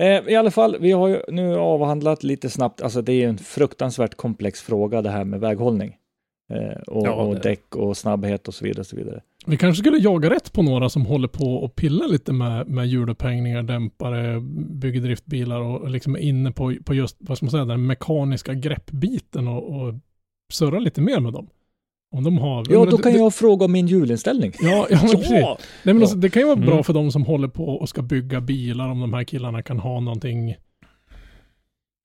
[0.00, 3.28] Eh, I alla fall, vi har ju nu avhandlat lite snabbt, alltså det är ju
[3.28, 5.96] en fruktansvärt komplex fråga det här med väghållning.
[6.50, 8.80] Eh, och, Ja, och däck och snabbhet och så vidare.
[8.80, 9.20] Och så vidare.
[9.46, 12.86] Vi kanske skulle jaga rätt på några som håller på och pillar lite med, med
[12.86, 17.50] hjulupphängningar, dämpare, bygger driftbilar och och liksom är inne på, på just, vad ska man
[17.50, 19.94] säga, den mekaniska greppbiten och, och
[20.52, 21.48] surrar lite mer med dem.
[22.10, 22.66] Om de har...
[22.70, 24.52] Ja, då kan det- jag fråga om min hjulinställning.
[24.60, 25.30] Ja, ja men precis.
[25.30, 25.58] Ja!
[25.58, 26.02] Nej, men Ja.
[26.02, 26.84] alltså, det kan ju vara bra Mm.
[26.84, 30.00] för de som håller på och ska bygga bilar om de här killarna kan ha
[30.00, 30.54] någonting.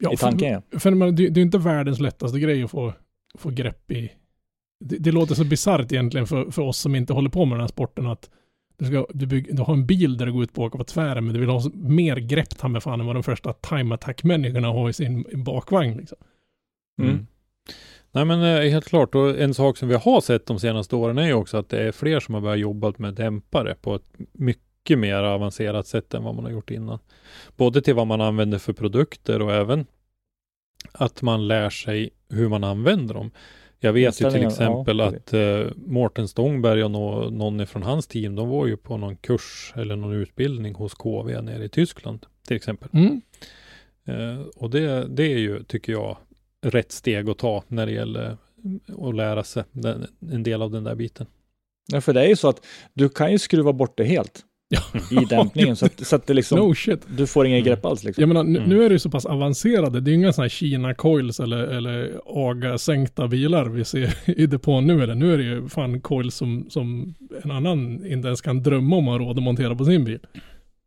[0.04, 0.62] Ja, I tanken ja.
[0.72, 2.94] För, för man, det, det är inte världens lättaste grej att få,
[3.38, 4.12] få grepp i.
[4.82, 7.62] Det, det låter så bisarrt egentligen för, för oss som inte håller på med den
[7.62, 8.30] här sporten att
[8.78, 10.78] du, ska, du, bygg, du har en bil där du går ut på att åka
[10.78, 13.54] på tvären men du vill ha mer grepp ta med fan än vad de första
[13.54, 15.98] time attack-människorna har i sin bakvagn.
[15.98, 16.18] Liksom.
[17.02, 17.12] Mm.
[17.12, 17.28] Mm.
[18.12, 21.18] Nej men eh, helt klart, och en sak som vi har sett de senaste åren
[21.18, 24.08] är ju också att det är fler som har börjat jobba med dämpare på ett
[24.32, 27.00] mycket mer avancerat sätt än vad man har gjort innan.
[27.58, 29.86] Både till vad man använder för produkter och även
[30.92, 33.32] att man lär sig hur man använder dem.
[33.84, 38.08] Jag vet ju till exempel ja, att eh, Mårten Stångberg och nå, någon från hans
[38.08, 42.26] team, de var ju på någon kurs eller någon utbildning hos KV nere i Tyskland
[42.48, 42.90] till exempel.
[42.94, 43.22] Mm.
[44.06, 46.18] Eh, och det, det är ju, tycker jag,
[46.62, 48.38] rätt steg att ta när det gäller
[48.98, 51.28] att lära sig den, en del av den där biten.
[51.92, 52.02] ja.
[52.02, 54.46] För det är ju så att du kan ju skruva bort det helt.
[55.12, 57.02] I dämpningen så att, så att det liksom, No shit.
[57.18, 57.66] du får ingen Mm.
[57.68, 58.22] grepp alls liksom.
[58.22, 58.70] Jag menar, nu, Mm.
[58.70, 60.00] nu är det ju så pass avancerade.
[60.02, 64.88] Det är ju inga sådana här Kina-coils eller, eller AGA-sänkta bilar vi ser i depån
[64.88, 65.04] nu.
[65.04, 68.96] Eller nu är det ju fan coils som, som en annan inte ens kan drömma
[68.96, 70.20] om att ha råd att montera på sin bil.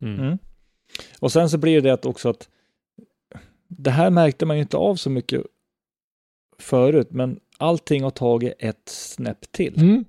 [0.02, 0.20] Mm.
[0.20, 0.38] Mm.
[1.20, 2.48] Och sen så blir det att också att
[3.68, 5.42] det här märkte man ju inte av så mycket
[6.58, 10.04] förut, men allting har tagit ett snäpp till.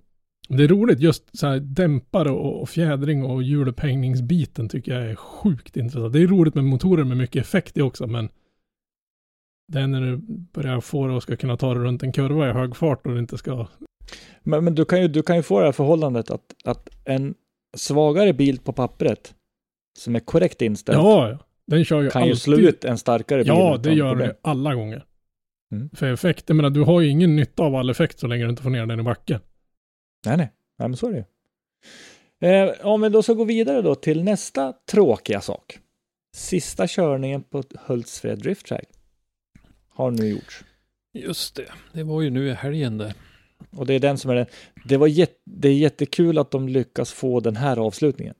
[0.47, 5.15] Det är roligt, just så här dämpare och, och fjädring och hjulupphängningsbiten tycker jag är
[5.15, 6.13] sjukt intressant.
[6.13, 8.29] Det är roligt med motorer med mycket effekt det också, men
[9.67, 12.49] det är när du börjar få det och ska kunna ta det runt en kurva
[12.49, 13.67] i hög fart och det inte ska...
[14.43, 17.35] Men, men du, kan ju, du kan ju få det här förhållandet att, att en
[17.77, 19.33] svagare bil på pappret
[19.97, 21.39] som är korrekt inställd Ja.
[21.67, 22.41] Den kör ju kan ju alltid...
[22.41, 23.47] slå ut en starkare bil.
[23.47, 24.27] Ja, det gör problem.
[24.27, 25.05] det alla gånger.
[25.71, 25.89] Mm.
[25.93, 28.49] För effekt, jag menar du har ju ingen nytta av all effekt så länge du
[28.49, 29.39] inte får ner den i backen.
[30.25, 31.25] Nej, nej, nej, men så är det
[32.41, 32.49] ju.
[32.49, 35.79] eh, Om vi då ska gå vidare då till nästa tråkiga sak.
[36.35, 38.85] Sista körningen på Hultsfred Drift Track
[39.89, 40.63] har nu gjorts.
[41.13, 43.13] Just det, det var ju nu i helgen där.
[43.77, 44.45] Och det är den som är den.
[44.85, 48.35] Det, var jätte, det är jättekul att de lyckas få den här avslutningen.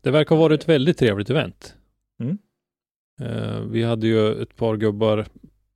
[0.00, 1.74] Det verkar ha varit ett väldigt trevligt event.
[2.20, 2.38] Mm.
[3.20, 5.26] Eh, vi hade ju ett par gubbar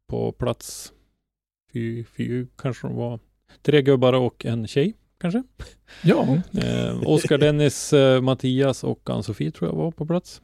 [0.09, 0.93] på plats.
[1.73, 3.21] Fy, fy kanske de var.
[3.63, 5.43] Tre gubbar och en tjej kanske.
[6.03, 10.43] Ja, Eh, Oskar, Dennis, eh, Mattias och Ann-Sofie tror jag var på plats.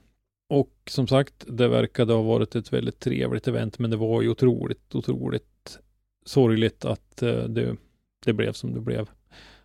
[0.49, 4.29] Och som sagt, det verkade ha varit ett väldigt trevligt event, men det var ju
[4.29, 5.79] otroligt, otroligt
[6.25, 7.77] sorgligt att eh, det,
[8.25, 9.09] det blev som det blev.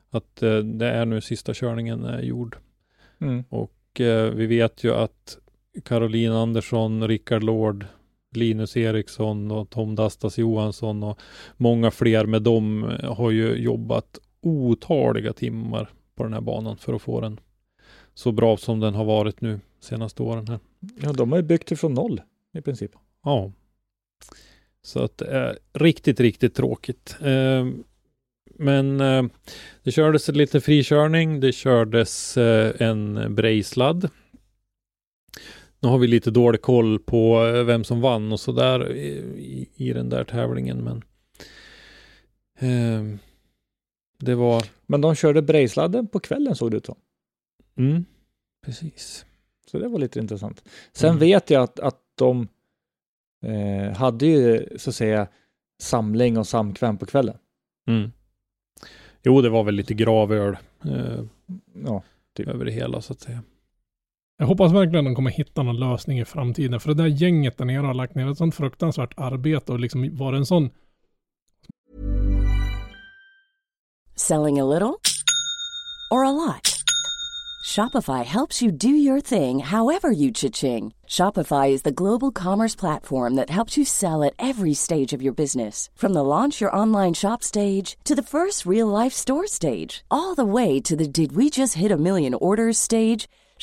[0.09, 2.57] Att eh, det är nu sista körningen är gjord.
[3.21, 3.43] Mm.
[3.49, 5.37] Och eh, vi vet ju att
[5.83, 7.85] Caroline Andersson, Rickard Lord,
[8.37, 11.19] Linus Eriksson och Tom Dastas Johansson och
[11.57, 16.93] många fler med dem eh, har ju jobbat otaliga timmar på den här banan för
[16.93, 17.39] att få den
[18.13, 20.59] så bra som den har varit nu senaste åren här.
[21.01, 22.21] Ja, de har ju byggt det från noll
[22.53, 22.91] i princip.
[23.23, 23.51] Ja.
[24.81, 27.15] Så att det är riktigt, riktigt tråkigt.
[27.21, 27.65] Eh,
[28.55, 29.23] men eh,
[29.83, 34.09] det kördes lite frikörning, det kördes eh, en brejsladd.
[35.83, 39.93] Nu har vi lite dålig koll på eh, vem som vann och sådär i, i,
[39.93, 41.03] den där tävlingen, men
[42.59, 43.19] eh,
[44.19, 44.63] det var...
[44.85, 46.95] Men de körde brejsladden på kvällen såg det ut som.
[47.77, 48.05] Mm,
[48.65, 49.25] precis.
[49.71, 50.63] Så det var lite intressant.
[50.93, 51.19] Sen Mm.
[51.19, 52.47] vet jag att, att de
[53.45, 55.27] eh, hade ju så att säga
[55.81, 57.37] samling och samkväm på kvällen.
[57.87, 58.11] Mm.
[59.23, 61.23] Jo, det var väl lite gravöl eh,
[61.85, 62.03] Ja,
[62.37, 63.43] över det hela så att säga.
[64.37, 66.79] Jag hoppas verkligen de kommer hitta någon lösning i framtiden.
[66.79, 70.17] För det där gänget där nere har lagt ner ett sånt fruktansvärt arbete och liksom
[70.17, 70.69] var en sån
[74.15, 74.99] Selling a little
[76.11, 76.83] or a lot?
[77.63, 80.93] Shopify helps you do your thing however you cha-ching.
[81.07, 85.33] Shopify is the global commerce platform that helps you sell at every stage of your
[85.33, 85.89] business.
[85.95, 90.35] From the launch your online shop stage to the first real life store stage, all
[90.35, 93.27] the way to the did we just hit a million orders stage.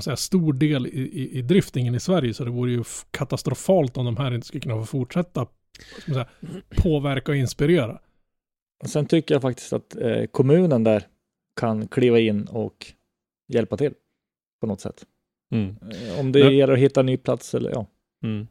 [0.00, 2.34] Så stor del i, i, i driftingen i Sverige.
[2.34, 5.46] Så det vore ju katastrofalt om de här inte skulle kunna få fortsätta
[6.06, 6.26] säga,
[6.76, 7.98] påverka och inspirera.
[8.82, 11.06] Och sen tycker jag faktiskt att eh, kommunen där
[11.60, 12.86] kan kliva in och
[13.48, 13.92] hjälpa till
[14.60, 15.04] på något sätt.
[15.52, 15.76] Mm.
[15.90, 16.50] Eh, Om det Ja.
[16.50, 17.86] gäller att hitta en ny plats eller ja.
[18.24, 18.46] Mm.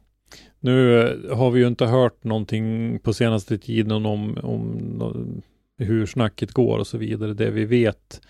[0.60, 5.42] Nu eh, har vi ju inte hört någonting på senaste tiden om, om
[5.78, 7.34] hur snacket går och så vidare.
[7.34, 8.20] Det vi vet,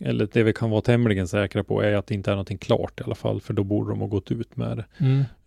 [0.00, 3.00] eller det vi kan vara tämligen säkra på, är att det inte är någonting klart
[3.00, 4.84] i alla fall, för då borde de ha gått ut med det.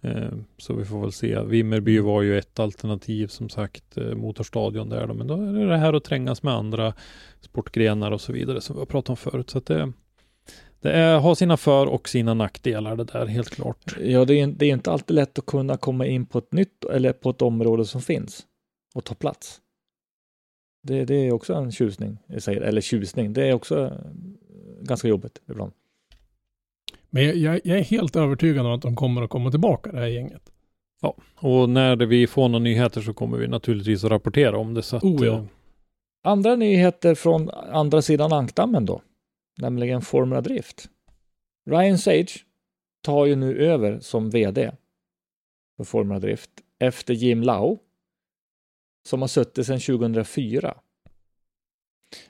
[0.02, 1.39] Eh, Så vi får väl se.
[1.44, 5.78] Vimmerby var ju ett alternativ som sagt, eh, motorstadion där då, men då är det
[5.78, 6.94] här att trängas med andra
[7.42, 9.50] sportgrenar och så vidare som vi har pratat om förut.
[9.50, 9.92] Så det,
[10.82, 13.96] det är, har sina för och sina nackdelar det där, helt klart.
[14.02, 16.86] Ja, det är, det är inte alltid lätt att kunna komma in på ett nytt
[16.86, 18.46] eller på ett område som finns
[18.96, 19.60] och ta plats.
[20.88, 23.94] Det, det är också en tjusning, eller tjusning, det är också
[24.84, 25.72] ganska jobbigt ibland.
[27.10, 30.08] Men jag, jag, är helt övertygad om att de kommer att komma tillbaka det här
[30.08, 30.52] gänget.
[31.36, 34.84] Och när vi får några nyheter så kommer vi naturligtvis att rapportera om det.
[34.84, 35.34] Så att, Oh ja.
[35.34, 35.43] eh,
[36.24, 39.02] Andra nyheter från andra sidan ankdammen då,
[39.58, 40.89] nämligen Formula Drift.
[41.69, 42.46] Ryan Sage
[43.02, 44.72] tar ju nu över som VD
[45.78, 47.78] för Formula Drift efter Jim Lau
[49.06, 50.78] som har suttit sedan 2004.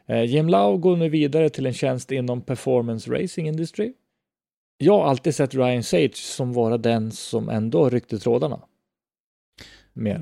[0.05, 3.93] Eh, Jim Lau går nu vidare till en tjänst inom Performance Racing Industry.
[4.77, 8.59] Jag har alltid sett Ryan Sage som vara den som ändå ryckte trådarna.
[9.93, 10.21] Mer.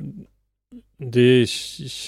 [0.97, 1.50] det,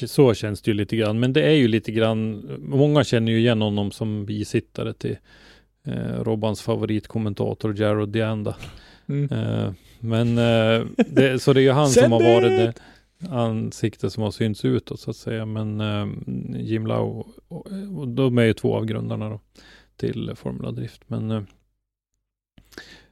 [0.07, 1.19] så känns det ju lite grann.
[1.19, 5.17] Men det är ju lite grann, många känner ju igen honom som bisittare till
[5.87, 8.55] eh, Robbans favoritkommentator Jared Dianda.
[9.07, 9.31] Mm.
[9.31, 12.75] Eh, men eh, det, så det är ju han som har varit it!
[12.75, 12.81] det
[13.29, 15.45] ansikte som har synts utåt så att säga.
[15.45, 16.07] Men eh,
[16.62, 19.39] Jim Lau, och, och de är ju två av grundarna då
[19.97, 21.01] till Formula Drift.
[21.07, 21.43] Men eh,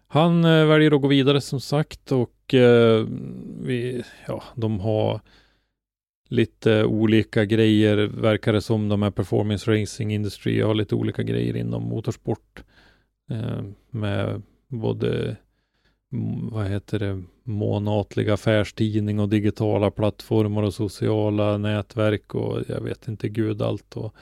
[0.07, 3.05] han eh, väljer att gå vidare som sagt och eh,
[3.61, 5.21] vi, ja, de har
[6.29, 11.55] lite olika grejer, verkar det som de här performance racing industry har lite olika grejer
[11.55, 12.63] inom motorsport.
[13.29, 15.37] Eh, med både,
[16.51, 23.29] vad heter det, månatlig affärstidning och digitala plattformar och sociala nätverk och jag vet inte
[23.29, 24.13] gud allt och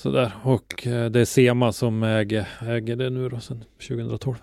[0.00, 0.32] sådär.
[0.42, 4.36] Och eh, det är Sema som äger, äger det nu då sedan 2012.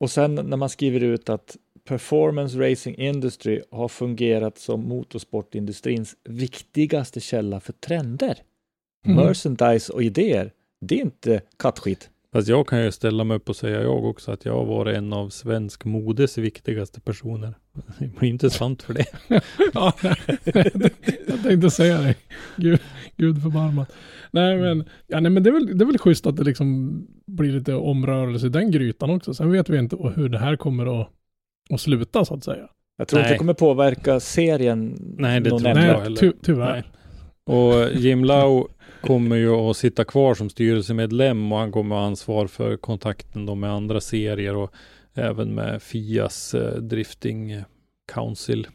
[0.00, 7.20] Och sen när man skriver ut att Performance Racing Industry har fungerat som motorsportindustrins viktigaste
[7.20, 8.38] källa för trender,
[9.06, 9.16] Mm.
[9.24, 10.52] merchandise och idéer.
[10.80, 12.10] Det är inte kattskit.
[12.32, 14.96] Fast jag kan ju ställa mig upp och säga jag också att jag har varit
[14.96, 17.54] en av svensk modes viktigaste personer.
[17.98, 19.06] Det blir inte sant för det.
[19.74, 19.92] ja,
[21.26, 22.14] jag tänkte säga det.
[22.56, 22.80] Gud,
[23.16, 23.92] Gud förbarmat.
[24.30, 26.92] Nej men, ja, nej, men det, är väl, det är väl schysst att det liksom
[27.26, 29.34] bli lite omrörelse i den grytan också.
[29.34, 31.08] Sen vet vi inte hur det här kommer att,
[31.70, 32.68] att sluta så att säga.
[32.96, 33.34] Jag tror inte Nej.
[33.34, 36.16] det kommer påverka serien Nej, det tror jag Nej, heller.
[36.16, 36.72] ty, tyvärr.
[36.72, 36.84] Nej.
[37.56, 38.68] Och Jim Lau
[39.00, 43.46] kommer ju att sitta kvar som styrelsemedlem och han kommer att ha ansvar för kontakten
[43.46, 44.72] då med andra serier och
[45.14, 47.62] även med Fias eh, Drifting
[48.12, 48.66] Council.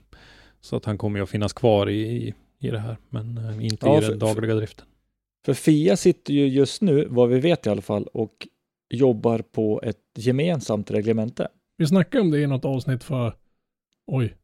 [0.61, 3.65] Så att han kommer ju att finnas kvar i, i, i det här, men eh,
[3.65, 4.85] inte Ja, i för- den dagliga driften.
[5.45, 8.47] För Fia sitter ju just nu, vad vi vet i alla fall, och
[8.93, 11.47] jobbar på ett gemensamt reglemente.
[11.77, 13.35] Vi snackade om det i något avsnitt för,
[14.07, 14.35] oj.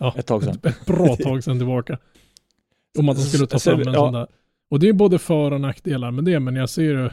[0.00, 0.54] Ja, Ett tag sedan.
[0.54, 1.98] Ett, ett bra tag sedan tillbaka.
[2.98, 3.94] Om att de skulle ta fram en ja.
[3.94, 4.26] sån där.
[4.70, 7.10] Och det är både för och nackdelar med det, men jag ser ju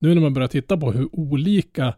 [0.00, 1.94] nu när man börjar titta på hur olika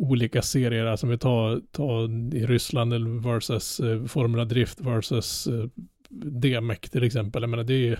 [0.00, 2.04] olika serier är, som vi tar, tar
[2.36, 5.66] i Ryssland versus eh, Formula Drift versus eh,
[6.10, 7.42] DMEC till exempel.
[7.42, 7.96] Jag menar det är ju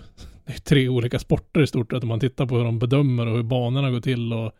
[0.47, 3.27] det är tre olika sporter i stort sett om man tittar på hur de bedömer
[3.27, 4.53] och hur banorna går till och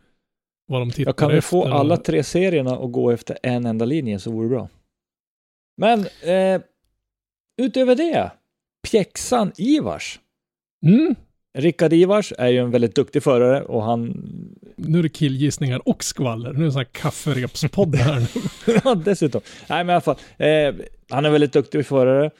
[0.67, 1.49] vad de tittar Jag kan vi efter.
[1.49, 4.69] få och- alla tre serierna att gå efter en enda linje så vore det bra.
[5.77, 6.61] Men eh,
[7.61, 8.31] utöver det,
[8.91, 10.19] pjäxan Ivars.
[10.85, 11.15] Mm,
[11.57, 14.27] Rickard Ivars är ju en väldigt duktig förare och han,
[14.75, 16.49] nu är det killgissningar och skvaller.
[16.53, 18.27] Nu är det en sån här kafferepspodd här
[18.83, 20.75] ja dessutom, nej men i alla fall, eh,
[21.09, 22.31] han är väldigt duktig förare.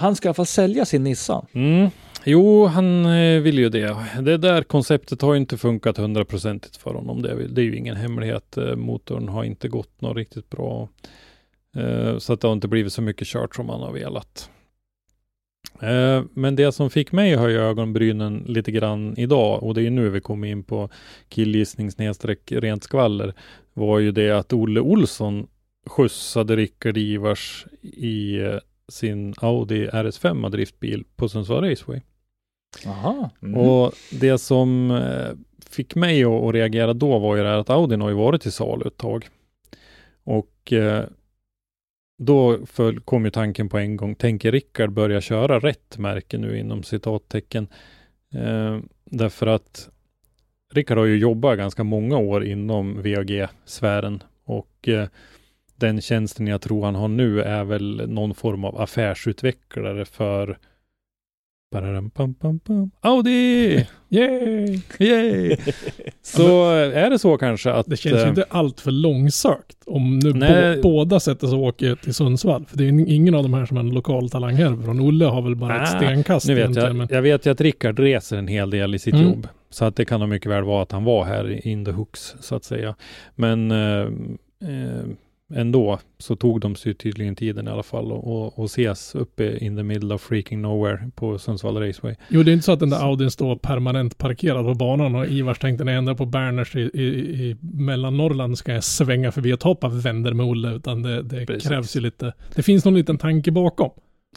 [0.00, 1.46] Han ska i alla fall sälja sin Nissan.
[1.52, 1.88] Mm.
[2.24, 3.96] Jo, han eh, vill ju det.
[4.22, 7.22] Det där konceptet har ju inte funkat hundraprocentigt för honom.
[7.22, 8.56] Det är, det är ju ingen hemlighet.
[8.56, 10.88] Eh, Motorn har inte gått något riktigt bra.
[11.76, 14.50] Eh, Så att det har inte blivit så mycket kört som han har velat.
[15.82, 19.90] Eh, Men det som fick mig att höja ögonbrynen lite grann idag, och det är
[19.90, 20.88] nu vi kommer in på
[21.28, 21.90] killgissning
[22.50, 23.34] rent skvaller,
[23.74, 25.46] var ju det att Olle Olsson
[25.86, 32.00] skjutsade Rickard Ivars i eh, sin Audi RS5 driftbil på Sundsvall Raceway.
[32.86, 33.30] Aha.
[33.42, 33.60] Mm.
[33.60, 35.36] Och det som eh,
[35.70, 38.52] fick mig att, reagera då var ju det här att Audin har ju varit till
[38.52, 39.28] salu ett tag.
[40.24, 41.04] Och eh,
[42.22, 46.58] då föll, kom ju tanken på en gång, tänker Rickard börja köra rätt märke nu
[46.58, 47.68] inom citattecken?
[48.34, 49.88] Eh, därför att
[50.72, 55.08] Rickard har ju jobbat ganska många år inom VAG-sfären och eh,
[55.76, 60.58] den tjänsten jag tror han har nu är väl någon form av affärsutvecklare för
[61.72, 62.90] Pararam, pam, pam, pam.
[63.00, 63.86] Audi!
[64.08, 64.80] Yay!
[64.98, 65.56] Yay!
[66.22, 67.86] Så eh, är det så kanske att...
[67.86, 70.50] Det känns ju eh, inte allt för långsökt om nu Nej.
[70.76, 72.66] bå- båda sätter sig och åker till Sundsvall.
[72.66, 75.00] För det är ingen av de här som är en lokal talang härifrån.
[75.00, 77.60] Olle har väl bara ett Ah, stenkast Nu vet jag, Men jag vet ju att
[77.60, 79.26] Rickard reser en hel del i sitt Mm.
[79.26, 79.48] jobb.
[79.70, 82.34] Så att det kan nog mycket väl vara att han var här in the hooks
[82.40, 82.94] så att säga.
[83.34, 84.00] Men eh,
[84.62, 85.04] eh,
[85.54, 89.58] ändå så tog de sig tydligen tiden i alla fall och, och, och ses uppe
[89.58, 92.14] in the middle of freaking nowhere på Sundsvall Raceway.
[92.28, 95.26] jo, det är inte så att den där Audin står permanent parkerad på banan och
[95.26, 99.50] Ivars tänkte när jag ändrar på Berners i, i, i Mellannorrland ska jag svänga förbi
[99.50, 100.74] ett par vänder med Olle.
[100.74, 102.32] Utan det, det krävs ju lite.
[102.54, 103.90] Det finns någon liten tanke bakom.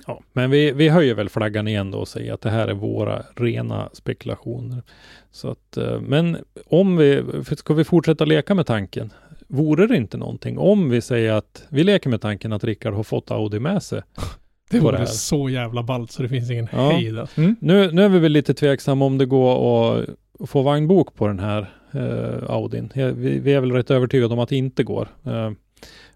[0.07, 2.73] Ja, men vi, vi höjer väl flaggan igen då och säger att det här är
[2.73, 4.83] våra rena spekulationer.
[5.31, 7.23] Så att, eh, men om vi,
[7.57, 9.13] ska vi fortsätta leka med tanken?
[9.53, 13.03] Vore det inte någonting om vi säger att vi leker med tanken att Rickard har
[13.03, 14.01] fått Audi med sig?
[14.71, 16.89] Det vore det så jävla ballt så det finns ingen Ja.
[16.91, 17.19] hejd.
[17.19, 17.41] alltså.
[17.41, 21.39] Nu, nu är vi väl lite tveksamma om det går att få vagnbok på den
[21.39, 21.61] här
[21.91, 22.91] eh, Audin.
[22.95, 25.07] Vi, vi är väl rätt övertygade om att det inte går.
[25.25, 25.51] Eh,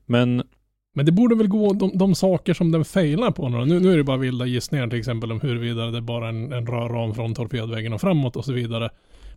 [0.05, 0.43] men
[0.95, 3.79] Men det borde väl gå de, de saker som den failar på nu.
[3.79, 3.93] nu.
[3.93, 7.13] Är det bara vilda gissningar till exempel om huruvida det är bara en, en rörram
[7.13, 8.89] från torpedväggen och framåt och så vidare.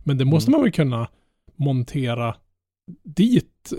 [0.03, 0.57] Men det måste Mm.
[0.59, 1.07] man väl kunna
[1.55, 2.35] montera
[3.03, 3.73] dit.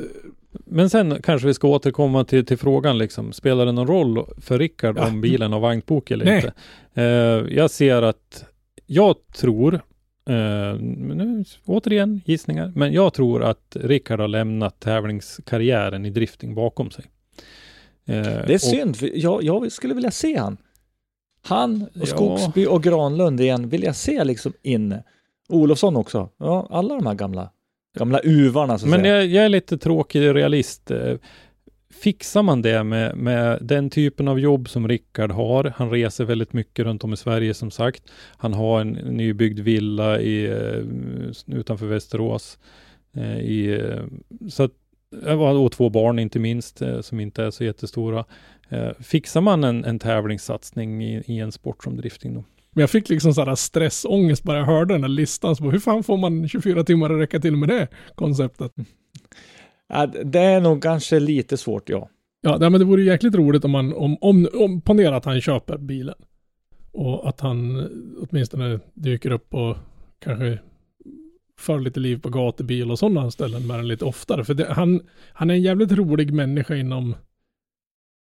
[0.66, 3.33] Men sen kanske vi ska återkomma till, till frågan liksom.
[3.33, 5.09] Spelar det någon roll för Rickard Ja.
[5.09, 6.37] om bilen har vagnbok eller Nej.
[6.37, 6.53] inte?
[6.94, 8.44] Eh, jag ser att
[8.87, 9.75] jag tror,
[10.29, 16.90] eh, nu, återigen gissningar, men jag tror att Rickard har lämnat tävlingskarriären i drifting bakom
[16.90, 17.05] sig.
[18.07, 20.57] Eh, Det är synd, för jag, jag skulle vilja se han.
[21.44, 22.03] Han Ja.
[22.03, 25.05] och Skogsby och Granlund igen vill jag se liksom inne.
[25.48, 26.29] Olofsson också.
[26.38, 27.51] Ja, alla de här gamla,
[27.98, 29.16] gamla uvarna så att Men säga.
[29.16, 30.90] jag, jag är lite tråkig realist.
[30.90, 31.14] Eh,
[31.90, 36.53] Fixar man det med, med den typen av jobb som Rickard har, han reser väldigt
[36.53, 38.03] mycket runt om i Sverige som sagt.
[38.36, 42.59] Han har en nybyggd villa i, eh, utanför Västerås.
[43.16, 43.90] eh, I,
[44.51, 44.72] så att,
[45.59, 48.24] och två barn inte minst, som inte är så jättestora.
[49.01, 52.45] Fixar man en, en tävlingssatsning i, i en sport som drifting då?
[52.75, 55.57] Men jag fick liksom sådär stressångest bara jag hörde den här listan.
[55.57, 58.73] Så bara, hur fan får man 24 timmar att räcka till med det konceptet?
[59.89, 62.09] Ja, det är nog kanske lite svårt, ja.
[62.43, 65.79] Ja, men det vore jäkligt roligt om man, om, om, om ponera att han köper
[65.79, 66.14] bilen.
[66.93, 67.89] Och att han
[68.20, 69.77] åtminstone dyker upp och
[70.18, 70.59] kanske
[71.59, 74.45] för lite liv på gatubil och sådana ställen med den lite oftare.
[74.45, 75.01] För det, han,
[75.33, 77.14] han är en jävligt rolig människa inom,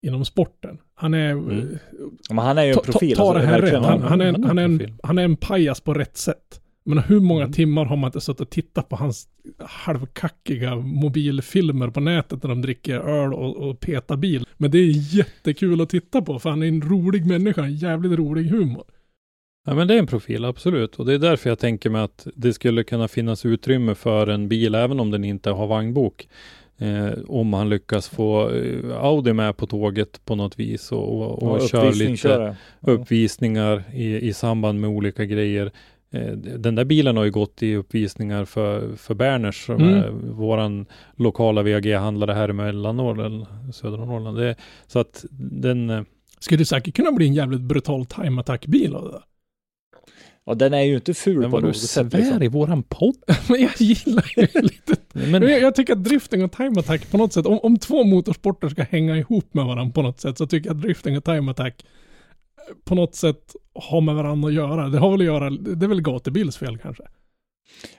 [0.02, 0.78] inom sporten.
[0.94, 1.30] Han är...
[1.30, 1.78] Mm.
[2.30, 3.16] Men han är ju en Ta, ta, profil.
[3.16, 3.82] ta alltså, det här rätt.
[3.84, 4.94] Han, han, är en, han är en profil.
[5.02, 6.58] han är en pajas på rätt sätt.
[6.84, 7.52] Men hur många Mm.
[7.52, 9.28] timmar har man inte suttit och tittat på hans
[9.58, 14.46] halvkackiga mobilfilmer på nätet när de dricker öl och, och petar bil.
[14.56, 18.18] Men det är jättekul att titta på för han är en rolig människa, en jävligt
[18.18, 18.84] rolig humor.
[19.66, 20.96] Ja men det är en profil, absolut.
[20.96, 24.48] Och det är därför jag tänker mig att det skulle kunna finnas utrymme för en
[24.48, 26.28] bil, även om den inte har vagnbok.
[26.78, 31.42] Eh, om han lyckas få eh, Audi med på tåget på något vis och, och,
[31.42, 32.28] och Ja, kör lite.
[32.28, 32.54] Ja.
[32.92, 35.70] uppvisningar i, i samband med olika grejer.
[36.12, 39.94] Eh, Den där bilen har ju gått i uppvisningar för, för Berners, som Mm.
[39.94, 44.38] är våran lokala VG-handlare här i Mellannorrland, södra Norrland.
[44.38, 44.56] Det,
[44.86, 46.02] så att den, eh,
[46.38, 49.22] Skulle säkert kunna bli en jävligt brutal time attack-bil av det där.
[50.44, 52.10] Ja, den är ju inte ful men på något sätt.
[52.10, 52.42] svär Liksom.
[52.42, 53.16] i våran podd.
[53.48, 57.16] Men jag gillar ju lite Men, jag, jag tycker att drifting och time attack på
[57.18, 60.46] något sätt, om, om två motorsporter ska hänga ihop med varandra på något sätt, så
[60.46, 64.54] tycker jag att drifting och time attack eh, på något sätt har med varandra att
[64.54, 64.88] göra.
[64.88, 67.02] Det har väl att göra, det är väl gatubils fel kanske.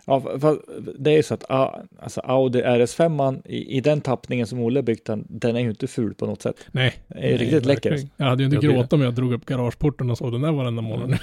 [0.06, 0.60] Ja, för- för
[1.00, 4.84] det är ju så att ah, alltså Audi RS5 i, i den tappningen som Olle
[4.84, 6.56] byggt den, den är ju inte ful på något sätt.
[6.72, 6.94] Nej.
[7.08, 7.90] Det är ju riktigt läcker.
[7.90, 8.10] verkligen.
[8.18, 10.82] Jag hade ju inte gråtit om jag drog upp garageporten och såg den där varenda
[10.82, 11.10] morgon.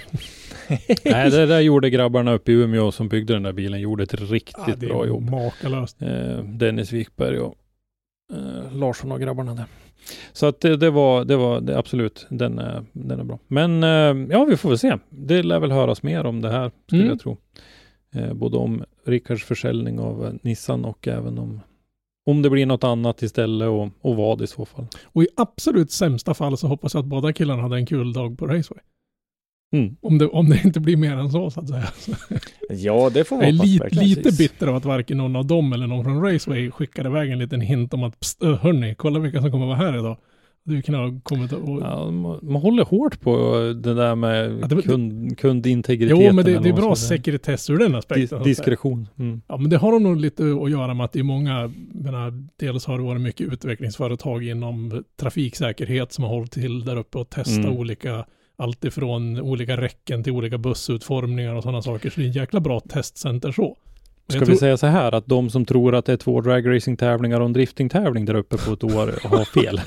[1.05, 4.15] nej, det där gjorde grabbarna uppe i Umeå som byggde den där bilen, gjorde ett
[4.31, 5.31] riktigt Ja, bra jobb.
[5.31, 6.03] makalöst.
[6.03, 7.55] eh, Dennis Wikberg och
[8.33, 9.65] eh, Larsson och grabbarna där.
[10.33, 13.39] Så att det, det var, det var det, absolut, den är, den är bra.
[13.47, 14.97] Men eh, ja, vi får väl se.
[15.11, 17.11] Det lär väl höras mer om det här, skulle Mm.
[17.13, 17.37] jag tro.
[18.15, 21.61] Eh, både om Rickards försäljning av eh, Nissan och även om
[22.27, 24.87] om det blir något annat istället och, och vad i så fall.
[25.05, 28.39] Och i absolut sämsta fall så hoppas jag att båda killarna hade en kul dag
[28.39, 28.83] på Raceway.
[29.73, 29.97] Mm.
[30.01, 31.89] Om det, om det inte blir mer än så, så att säga.
[32.71, 34.39] Ja, det får jag är man hoppas lite, precis.
[34.39, 37.61] bitter av att varken någon av dem eller någon från Raceway skickade iväg en liten
[37.61, 40.17] hint om att hörni, kolla vilka som kommer vara här idag.
[40.65, 41.81] Du kan ha kommit och...
[41.83, 43.33] Ja, man, man håller hårt på
[43.83, 46.25] det där med Ja, det- kund, kundintegriteten.
[46.27, 48.39] Jo, men det, det är bra sekretess ur den aspekten.
[48.43, 49.09] Dis, diskretion.
[49.19, 49.41] Mm.
[49.49, 52.87] Ja, men det har nog lite att göra med att det är många, menar, dels
[52.87, 57.65] har det varit mycket utvecklingsföretag inom trafiksäkerhet som har hållit till där uppe och testat
[57.65, 57.77] Mm.
[57.79, 58.25] olika,
[58.57, 62.11] allt ifrån olika räcken till olika bussutformningar och sådana saker.
[62.11, 63.77] Så det är en jäkla bra testcenter så.
[64.31, 66.41] Ska jag vi tror- säga så här att de som tror att det är två
[66.41, 69.81] dragracing-tävlingar och en drifting-tävling där uppe på ett år har fel.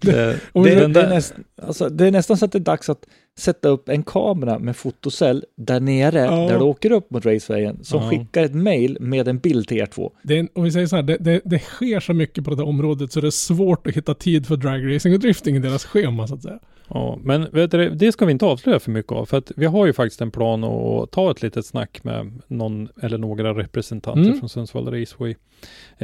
[0.00, 3.04] det, är näst, alltså, det är nästan så att det är dags att
[3.38, 6.30] sätta upp en kamera med fotocell där nere, Ja.
[6.48, 8.10] där du åker upp mot racewayen, som Ja.
[8.10, 10.12] skickar ett mail med en bild till er två.
[10.22, 12.50] Det är, en- om vi säger så här, det, det, det sker så mycket på
[12.50, 15.58] det här området så det är svårt att hitta tid för dragracing och drifting i
[15.58, 16.58] deras schema så att säga.
[16.90, 19.26] Ja, men du, det ska vi inte avslöja för mycket av.
[19.26, 22.88] För att vi har ju faktiskt en plan att ta ett litet snack med någon
[23.02, 24.38] eller några representanter Mm.
[24.38, 25.34] från Sundsvall Raceway,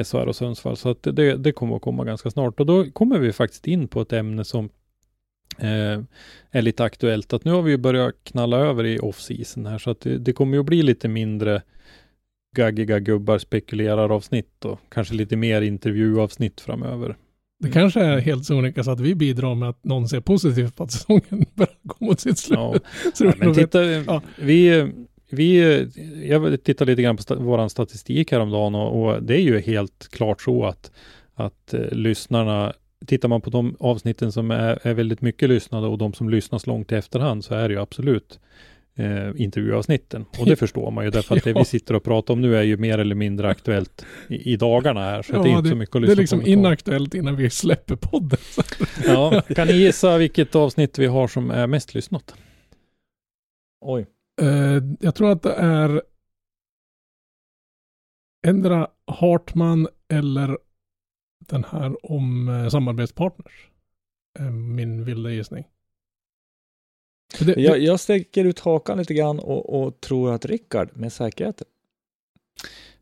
[0.05, 0.77] SHR och Sundsvall.
[0.77, 2.61] Så att det, det kommer att komma ganska snart.
[2.61, 4.69] Och då kommer vi faktiskt in på ett ämne som
[5.59, 6.01] eh,
[6.51, 7.33] är lite aktuellt.
[7.33, 9.79] Att nu har vi ju börjat knalla över i off-season här.
[9.79, 11.63] Så att det, det kommer ju att bli lite mindre
[12.57, 17.17] gaggiga gubbar spekulerar avsnitt och kanske lite mer intervjuavsnitt framöver.
[17.59, 20.83] Det kanske är helt sonika så att vi bidrar med att någon ser positivt på
[20.83, 22.59] att säsongen börjar gå mot sitt slut.
[22.59, 22.75] Ja,
[23.19, 24.23] Ja, men titta, ja.
[24.39, 24.93] vi,
[25.31, 25.59] vi,
[26.29, 30.09] jag tittade lite grann på sta, våran statistik häromdagen och, och det är ju helt
[30.11, 30.91] klart så att,
[31.35, 32.73] att eh, lyssnarna,
[33.07, 36.67] tittar man på de avsnitten som är, är väldigt mycket lyssnade och de som lyssnas
[36.67, 38.41] långt i efterhand så är det ju absolut
[38.97, 40.25] eh, intervjuavsnitten.
[40.41, 41.59] Och det förstår man ju därför att det Ja.
[41.59, 45.01] vi sitter och pratar om nu är ju mer eller mindre aktuellt i, i dagarna
[45.01, 45.23] här.
[45.23, 46.47] Så Ja, att det är inte så mycket att det lyssna är liksom på.
[46.47, 48.39] inaktuellt innan vi släpper podden.
[49.07, 52.35] Ja, kan ni gissa vilket avsnitt vi har som är mest lyssnat?
[53.81, 54.07] Oj.
[54.43, 56.03] Eh, jag tror att det är
[58.47, 60.59] ändra Hartman eller
[61.49, 63.69] den här om eh, samarbetspartners.
[64.39, 65.65] Eh, min vilda gissning.
[67.35, 71.13] För Det, Jag, jag sträcker ut hakan lite grann och, och tror att Rickard med
[71.13, 71.63] säkerhet.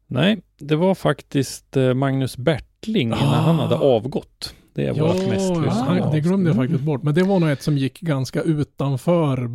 [0.06, 3.16] Nej, det var faktiskt eh, Magnus Bertling Ah.
[3.16, 4.54] han hade avgått.
[4.74, 6.66] Det är ja, vårt mest lyssnade han, det glömde jag Mm.
[6.66, 7.02] faktiskt bort.
[7.02, 9.46] Men det var nog ett som gick ganska utanför,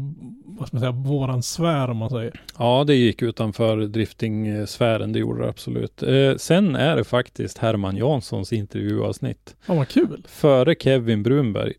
[0.45, 2.41] vad ska man säga, våran sfär om man säger.
[2.57, 6.03] Ja, det gick utanför drifting-sfären, det gjorde det absolut.
[6.03, 9.55] Eh, sen är det faktiskt Herman Janssons intervjuavsnitt.
[9.61, 10.23] Fan vad kul.
[10.27, 11.73] Före Kevin Brunberg.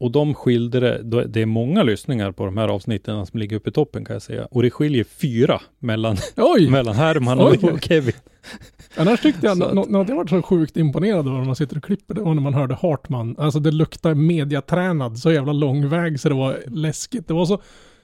[0.00, 3.68] Och de skilde det, det är många lyssningar på de här avsnitten som ligger uppe
[3.70, 4.44] i toppen kan jag säga.
[4.50, 6.16] Och det skiljer fyra mellan,
[6.70, 7.58] mellan Herman Oj.
[7.72, 8.12] och Kevin.
[8.96, 11.56] Annars tyckte jag, Så att- nå- något jag varit så sjukt imponerad av när man
[11.56, 13.34] sitter och klipper, det var när man hörde Hartman.
[13.38, 17.28] Alltså det luktar mediatränad så jävla lång väg så det var läskigt.
[17.28, 17.60] Det var så,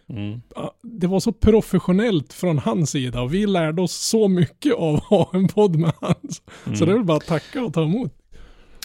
[0.08, 0.40] Mm.
[0.82, 5.02] Det var så professionellt från hans sida och vi lärde oss så mycket av att
[5.04, 6.42] ha en podd med hans.
[6.64, 6.78] Så Mm.
[6.86, 8.12] det är väl bara att tacka och ta emot.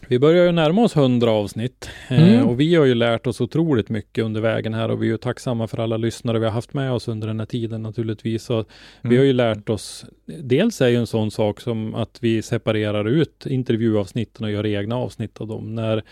[0.10, 2.24] Vi börjar ju närma oss 100 avsnitt Mm.
[2.34, 5.12] eh, och vi har ju lärt oss otroligt mycket under vägen här och vi är
[5.12, 8.44] ju tacksamma för alla lyssnare vi har haft med oss under den här tiden naturligtvis.
[8.44, 8.66] Så
[9.02, 9.18] Vi Mm.
[9.18, 13.46] har ju lärt oss, dels är ju en sån sak som att vi separerar ut
[13.46, 15.76] intervjuavsnitten och gör egna avsnitt av dem.
[15.76, 16.04] När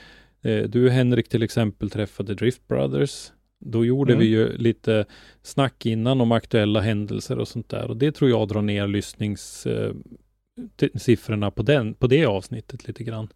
[0.41, 3.31] eh, du Henrik till exempel träffade Drift Brothers,
[3.65, 4.19] då gjorde Mm.
[4.21, 5.05] vi ju lite
[5.43, 11.45] snack innan om aktuella händelser och sånt där och det tror jag drar ner lyssningssiffrorna
[11.47, 13.27] eh, på, den, på det avsnittet lite grann.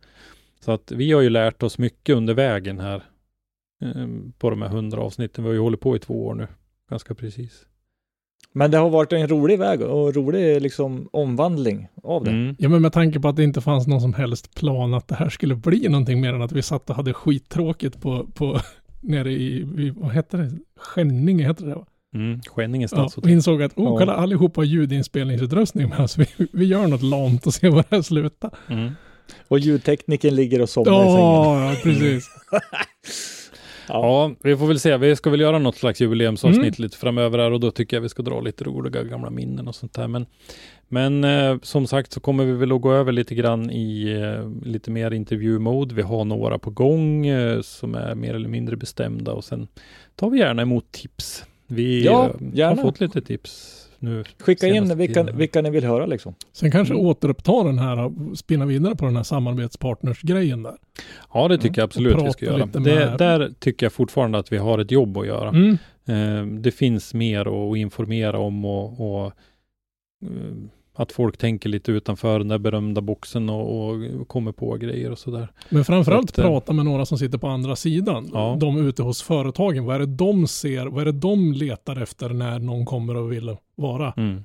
[0.65, 3.03] Så att vi har ju lärt oss mycket under vägen här
[3.81, 4.07] eh,
[4.37, 5.43] på de här hundra avsnitten.
[5.43, 6.47] Vi har ju hållit på i två år nu,
[6.89, 7.65] ganska precis.
[8.53, 12.31] Men det har varit en rolig väg och rolig liksom omvandling av det.
[12.31, 12.55] Mm.
[12.59, 15.15] Ja men med tanke på att det inte fanns någon som helst plan att det
[15.15, 18.59] här skulle bli någonting mer än att vi satt och hade skittråkigt på, på
[19.01, 20.51] nere i, i vad heter det?
[20.77, 21.85] Skänninge heter det va?
[22.15, 22.41] Mm.
[22.41, 23.31] Skänninge Ja, och stadshotell.
[23.31, 26.17] insåg att, oh kolla allihopa ljudinspelningsutrustning med oss.
[26.17, 28.51] Vi, vi gör något lamt och ser var det här slutar.
[28.69, 28.91] Mm.
[29.47, 31.21] Och ljudtekniken ligger och somnar i sängen.
[31.21, 32.29] Ja, precis.
[33.87, 34.97] Ja, vi får väl se.
[34.97, 36.83] Vi ska väl göra något slags jubileumsavsnitt Mm.
[36.83, 39.75] lite framöver här och då tycker jag vi ska dra lite roliga gamla minnen och
[39.75, 40.07] sånt där.
[40.07, 40.25] Men,
[40.87, 44.67] men eh, som sagt så kommer vi väl att gå över lite grann i eh,
[44.69, 45.95] lite mer intervjumode.
[45.95, 49.67] Vi har några på gång eh, som är mer eller mindre bestämda och sen
[50.15, 51.43] tar vi gärna emot tips.
[51.67, 54.23] Vi Ja, eh, har fått lite tips nu.
[54.39, 55.37] Skicka in vilka, tiden.
[55.37, 56.35] vilka ni vill höra liksom.
[56.53, 57.05] Sen kanske Mm.
[57.05, 60.75] återuppta den här, spinna vidare på den här samarbetspartners-grejen där.
[61.33, 62.65] Ja, det tycker jag absolut vi ska göra.
[62.65, 65.49] Det, där tycker jag fortfarande att vi har ett jobb att göra.
[65.49, 65.77] Mm.
[66.05, 69.25] Eh, det finns mer att informera om och, och
[70.25, 70.31] eh,
[70.93, 73.89] att folk tänker lite utanför den där berömda boxen och,
[74.21, 75.47] och kommer på grejer och sådär.
[75.69, 78.29] Men framförallt att, eh, prata med några som sitter på andra sidan.
[78.33, 78.57] Ja.
[78.59, 79.85] De ute hos företagen.
[79.85, 80.85] Vad är det de ser?
[80.87, 84.43] Vad är det de letar efter när någon kommer och vill vara Mm.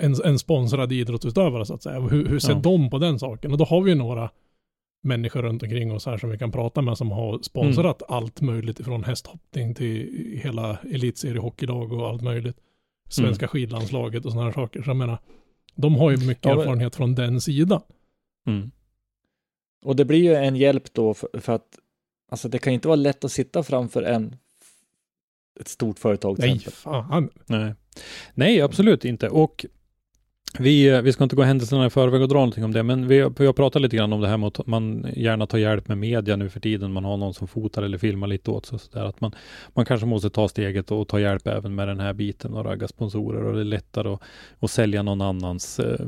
[0.00, 2.00] en, en sponsrad idrottsutövare så att säga.
[2.00, 2.58] Hur, hur ser Ja.
[2.58, 3.52] de på den saken?
[3.52, 4.30] Och då har vi några
[5.04, 8.16] människor runt omkring oss här som vi kan prata med som har sponsrat Mm.
[8.22, 10.08] allt möjligt ifrån hästhoppning till
[10.44, 12.56] hela elitseriehockeylag och allt möjligt.
[13.14, 14.82] Svenska skidlandslaget och sådana här saker.
[14.82, 15.18] Så jag menar,
[15.74, 17.82] de har ju mycket Ja, erfarenhet från den sidan.
[18.46, 18.70] Mm.
[19.84, 21.78] Och det blir ju en hjälp då för, för att
[22.30, 24.36] alltså det kan inte vara lätt att sitta framför en
[25.60, 26.72] ett stort företag till Nej, exempel.
[26.72, 27.30] fan.
[27.46, 27.74] Nej.
[28.34, 29.28] Nej, absolut inte.
[29.28, 29.66] Och
[30.58, 33.08] vi, eh, vi ska inte gå händelserna i förväg och dra någonting om det, men
[33.08, 35.88] vi, vi har pratat lite grann om det här med att man gärna tar hjälp
[35.88, 36.92] med media nu för tiden.
[36.92, 38.74] Man har någon som fotar eller filmar lite åt sig.
[38.74, 39.34] och Så där, att man,
[39.74, 42.88] man kanske måste ta steget och ta hjälp även med den här biten och ragga
[42.88, 44.22] sponsorer och det är lättare att,
[44.60, 46.06] att sälja någon annans eh,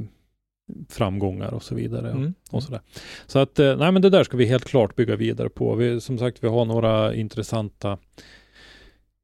[0.88, 2.10] framgångar och så vidare.
[2.10, 2.34] Och, Mm.
[2.50, 2.80] och sådär.
[3.26, 5.74] Så att, eh, nej men det där ska vi helt klart bygga vidare på.
[5.74, 7.98] Vi, som sagt, vi har några intressanta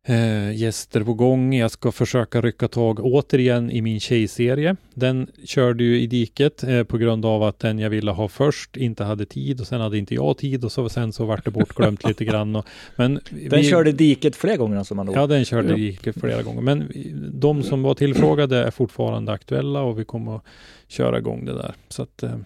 [0.09, 1.55] eh, gäster på gång.
[1.55, 4.77] Jag ska försöka rycka tag återigen i min tjejserie.
[4.95, 8.77] Den körde ju i diket eh, på grund av att den jag ville ha först
[8.77, 11.51] inte hade tid och sen hade inte jag tid och så sen så vart det
[11.51, 12.57] bortglömt lite grann.
[12.57, 13.21] Och, men
[13.51, 15.77] Den körde diket flera gånger alltså man Ja, den körde Ja.
[15.77, 16.61] diket flera gånger.
[16.63, 20.45] Men vi- de som var tillfrågade är fortfarande aktuella och vi kommer att
[20.89, 21.75] köra igång det där.
[21.89, 22.37] Så att eh,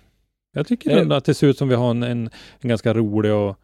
[0.55, 0.99] jag tycker Eh.
[0.99, 2.31] ändå att det ser ut som vi har en, en,
[2.61, 3.59] en ganska rolig och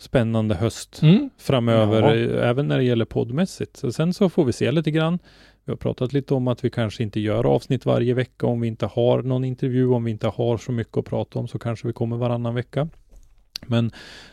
[0.00, 1.30] spännande höst Mm.
[1.38, 2.40] framöver, Ja.
[2.40, 3.76] även när det gäller poddmässigt.
[3.76, 5.18] Så sen så får vi se lite grann.
[5.64, 8.68] Vi har pratat lite om att vi kanske inte gör avsnitt varje vecka om vi
[8.68, 11.86] inte har någon intervju, om vi inte har så mycket att prata om så kanske
[11.86, 12.88] vi kommer varannan vecka.
[13.66, 13.90] Men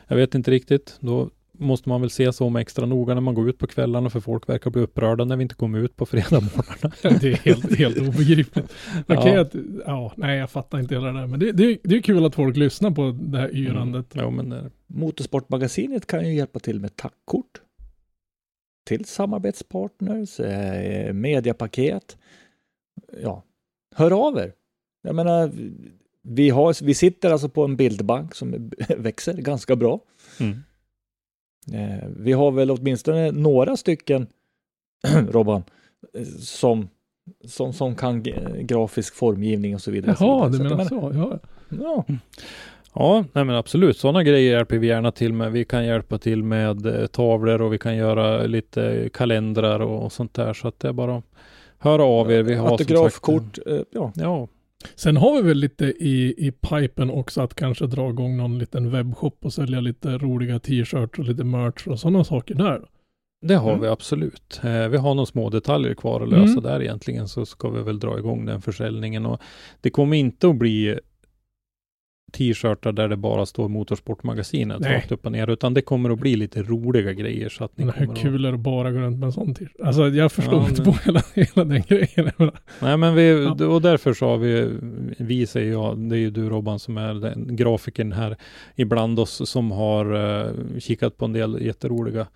[0.07, 0.97] jag vet inte riktigt.
[0.99, 4.09] Då måste man väl se sig om extra noga när man går ut på kvällarna
[4.09, 7.19] för folk verkar bli upprörda när vi inte kommer ut på fredag morgnarna.
[7.21, 8.73] Det är helt, helt obegripligt.
[9.07, 9.19] Ja.
[9.19, 9.55] Okej att,
[9.85, 11.27] ja, nej jag fattar inte hela det där.
[11.27, 14.15] Men det, det, det är kul att folk lyssnar på det här yrandet.
[14.15, 14.25] Mm.
[14.25, 17.61] Jo, men det, Motorsportmagasinet kan ju hjälpa till med tackkort
[18.87, 22.17] till samarbetspartners, eh, mediapaket.
[23.21, 23.43] Ja,
[23.95, 24.53] hör av er.
[25.01, 25.51] Jag menar,
[26.21, 29.99] vi, har, vi sitter alltså på en bildbank som växer ganska bra.
[30.39, 30.63] mm.
[31.73, 34.27] Eh, vi har väl åtminstone några stycken,
[35.29, 35.63] Robban,
[36.13, 36.87] eh, som,
[37.45, 40.11] som, som kan g- grafisk formgivning och så vidare.
[40.11, 40.63] och så Jaha, vidare.
[40.63, 41.11] du Så menar så?
[41.19, 41.39] Ja.
[41.81, 42.05] Ja,
[42.93, 43.97] Ja, nej men absolut.
[43.97, 45.51] Sådana grejer hjälper vi gärna till med.
[45.51, 50.33] Vi kan hjälpa till med eh, tavlor och vi kan göra lite kalendrar och, sånt
[50.33, 50.53] där.
[50.53, 51.23] Så att det är bara att
[51.77, 52.43] höra av er.
[52.43, 53.57] Vi har autografkort,
[53.91, 54.11] ja.
[54.15, 54.47] Ja,
[54.95, 58.91] Sen har vi väl lite i, i pipen också att kanske dra igång någon liten
[58.91, 62.81] webbshop och sälja lite roliga t-shirts och lite merch och sådana saker där.
[63.41, 63.81] det har Mm.
[63.81, 64.59] vi absolut.
[64.63, 66.63] Eh, vi har några små detaljer kvar att lösa Mm.
[66.63, 67.27] där egentligen.
[67.27, 69.25] Så ska vi väl dra igång den försäljningen.
[69.25, 69.41] Och
[69.81, 70.99] det kommer inte att bli
[72.31, 74.95] t-shirtar där det bara står Motorsportmagasinet Nej.
[74.95, 77.85] rakt upp och ner, utan det kommer att bli lite roliga grejer så att ni
[77.85, 79.81] Men hur kul är det att bara gå runt med en sån t-shirt?
[79.83, 82.31] Alltså jag förstår Ja, inte men- på hela, hela den grejen.
[82.81, 83.65] Nej men vi, Ja.
[83.65, 84.69] och därför så har vi,
[85.17, 88.37] vi säger jag, det är ju du Robban som är den grafikern här
[88.75, 92.27] ibland oss som har uh, kikat på en del jätteroliga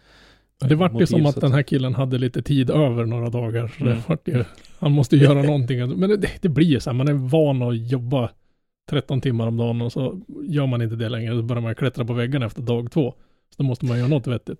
[0.69, 3.67] Det vart ju som att den här killen hade lite tid över några dagar.
[3.77, 3.95] Så Mm.
[3.97, 4.43] det vart ju,
[4.79, 5.99] han måste ju göra någonting.
[5.99, 8.29] Men det, det blir ju så här, man är van att jobba
[8.91, 11.33] 13 timmar om dagen och så gör man inte det längre.
[11.33, 13.13] Då börjar man klättra på väggarna efter dag två.
[13.49, 14.59] Så då måste man göra något vettigt.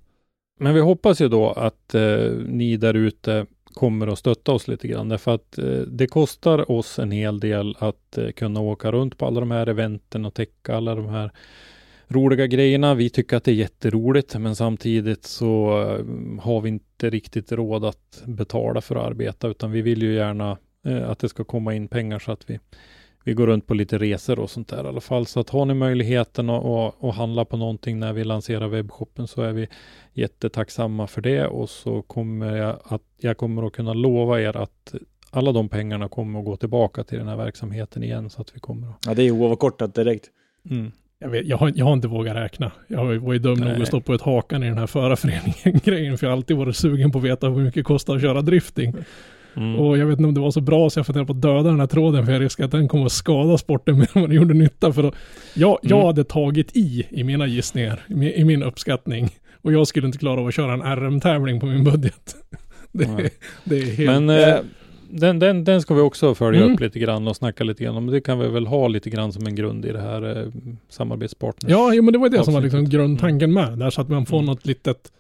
[0.60, 4.88] Men vi hoppas ju då att eh, ni där ute kommer att stötta oss lite
[4.88, 5.10] grann.
[5.10, 9.26] Därför att eh, det kostar oss en hel del att eh, kunna åka runt på
[9.26, 11.32] alla de här eventen och täcka alla de här
[12.08, 12.94] roliga grejerna.
[12.94, 17.86] Vi tycker att det är jätteroligt, men samtidigt så eh, har vi inte riktigt råd
[17.86, 21.74] att betala för att arbeta, utan vi vill ju gärna eh, att det ska komma
[21.74, 22.60] in pengar så att vi
[23.24, 25.26] vi går runt på lite resor och sånt där i alla fall.
[25.26, 29.28] Så att har ni möjligheten att, att, att handla på någonting när vi lanserar webbshoppen
[29.28, 29.68] så är vi
[30.14, 34.94] jättetacksamma för det och så kommer jag att jag kommer att kunna lova er att
[35.32, 38.60] alla de pengarna kommer att gå tillbaka till den här verksamheten igen så att vi
[38.60, 38.96] kommer att...
[39.06, 40.30] Ja, det är oavkortat direkt.
[40.70, 40.92] Mm.
[41.20, 42.72] Jag, vet, jag, har, jag har inte vågat räkna.
[42.88, 46.18] Jag var ju dum nog att stå på ett hakan i den här förarföreningen-grejen.
[46.18, 48.42] För jag har alltid varit sugen på att veta hur mycket det kostar att köra
[48.42, 48.94] drifting.
[49.56, 49.76] Mm.
[49.80, 51.70] Och jag vet inte om det var så bra så jag funderade på att döda
[51.70, 52.26] den här tråden.
[52.26, 54.94] För jag riskerar att den kommer att skada sporten mer än vad den gjorde nytta.
[54.94, 55.12] För då,
[55.54, 56.06] jag, jag Mm.
[56.06, 58.00] hade tagit i, i mina gissningar,
[58.36, 59.30] i, min- uppskattning.
[59.62, 62.36] Och jag skulle inte klara av att köra en RM-tävling på min budget.
[62.92, 63.30] Det,
[63.64, 64.10] det är helt...
[64.12, 64.56] Men eh,
[65.10, 66.74] den, den, den ska vi också följa Mm.
[66.74, 68.08] upp lite grann och snacka lite grann om.
[68.08, 70.48] Det kan vi väl ha lite grann som en grund i det här eh,
[70.90, 71.72] samarbetspartners.
[71.72, 72.94] Ja, jo, men det var det som var liksom avsnittet.
[73.00, 74.46] grundtanken med det där, så att man får Mm.
[74.46, 75.12] något litet,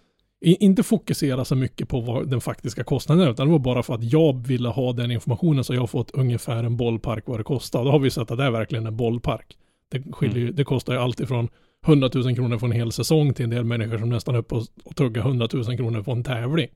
[0.41, 3.93] inte fokusera så mycket på vad den faktiska kostnaden är, utan det var bara för
[3.93, 7.43] att jag ville ha den informationen så jag har fått ungefär en bollpark vad det
[7.43, 7.85] kostar.
[7.85, 9.57] Då har vi sett att det är verkligen en bollpark.
[9.91, 11.49] Det, skiljer, ju- det kostar ju allt ifrån
[11.85, 14.55] 100 000 kronor för en hel säsong till en del människor som nästan är uppe
[14.55, 16.67] och, och tuggar 100 000 kronor på en tävling.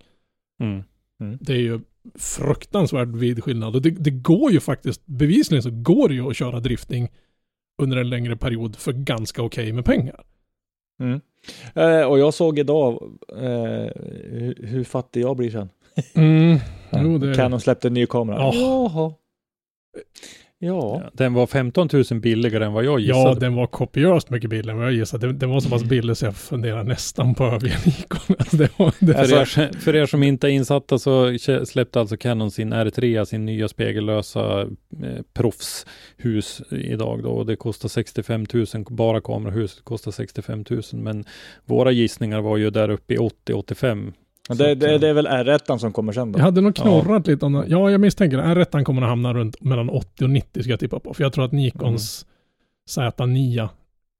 [1.19, 1.37] Mm.
[1.41, 1.79] Det är ju
[2.15, 3.75] fruktansvärt vid skillnad.
[3.75, 7.09] Och det, det går ju faktiskt, bevisligen så går det ju att köra drifting
[7.81, 10.23] under en längre period för ganska okej med pengar.
[11.75, 13.89] Eh, och jag såg idag eh,
[14.23, 15.69] hur, hur fattig jag blir sen.
[16.15, 16.57] Mm.
[16.91, 17.35] Jo, det...
[17.35, 18.37] Canon släppte en ny kamera.
[18.37, 18.53] Ja.
[18.53, 19.13] Jaha.
[20.59, 21.01] Ja.
[21.03, 23.29] Ja, Den var 15 000 billigare än vad jag gissade.
[23.29, 25.27] Ja, den var kopiöst mycket billigare än vad jag gissade.
[25.27, 28.35] Den, den var så pass billig så jag funderar nästan på överge Nikon.
[28.39, 32.17] Alltså, det var, det, För, er, för er som inte är insatta så släppte alltså
[32.17, 37.29] Canon sin R3, sin nya spegellösa eh, proffshus idag då.
[37.29, 40.81] Och det kostar 65 000, bara kamerahuset kostar 65 000.
[40.93, 41.25] Men
[41.65, 44.13] våra gissningar var ju där uppe i 80-85.
[44.49, 46.39] Det, Så det, att, det är väl R1 som kommer sen då?
[46.39, 47.65] jag hade nog knorrat lite om det.
[47.67, 48.43] Ja, jag misstänker det.
[48.43, 51.13] R1 kommer att hamna runt mellan 80 och 90 ska jag tippa på.
[51.13, 52.25] För jag tror att Nikons
[52.89, 53.69] Z9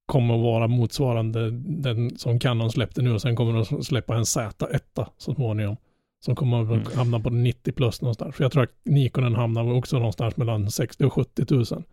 [0.05, 4.15] kommer att vara motsvarande den som Canon släppte nu och sen kommer de att släppa
[4.15, 5.77] en Z1 så småningom.
[6.25, 6.97] Som kommer att Mm.
[6.97, 8.35] hamna på 90 plus någonstans.
[8.35, 11.83] För jag tror att Nikonen hamnar också någonstans mellan 60 och 70 000.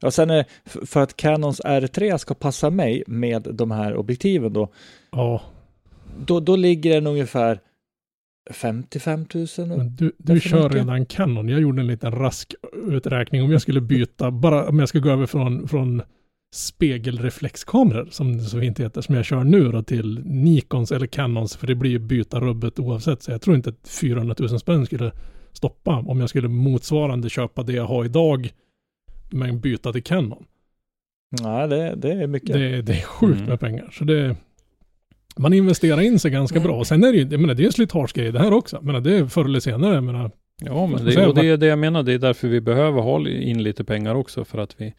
[0.00, 4.52] Ja, sen är, f- för att Canons R3 ska passa mig med de här objektiven
[4.52, 4.68] då,
[5.10, 5.42] Ja,
[6.26, 7.60] då, då ligger den ungefär
[8.50, 9.46] 55 000.
[9.58, 10.78] Men du, du kör inte?
[10.78, 11.48] redan Canon.
[11.48, 12.54] Jag gjorde en liten rask
[12.86, 13.42] uträkning.
[13.42, 16.02] Om jag skulle byta, bara om jag ska gå över från, från
[16.54, 21.56] spegelreflexkameror, som det så fint heter, som jag kör nu då, till Nikons eller Canons,
[21.56, 23.22] för det blir ju byta rubbet oavsett.
[23.22, 25.12] Så jag tror inte att 400 000 spänn skulle
[25.52, 28.50] stoppa om jag skulle motsvarande köpa det jag har idag,
[29.30, 30.44] men byta till Canon.
[31.42, 32.52] Nej, det, det är mycket.
[32.52, 33.48] Det, det är sjukt Mm.
[33.48, 33.90] med pengar.
[33.92, 34.36] Så det,
[35.36, 36.78] man investerar in sig ganska bra.
[36.78, 38.76] Och sen är det ju, jag menar, det är en slitagegrej det här också.
[38.76, 40.30] Jag menar, det är förr eller senare, jag menar,
[40.62, 42.02] Ja, men det, jag och det är det jag menar.
[42.02, 44.44] Det är därför vi behöver ha in lite pengar också.
[44.44, 44.94] För att vi,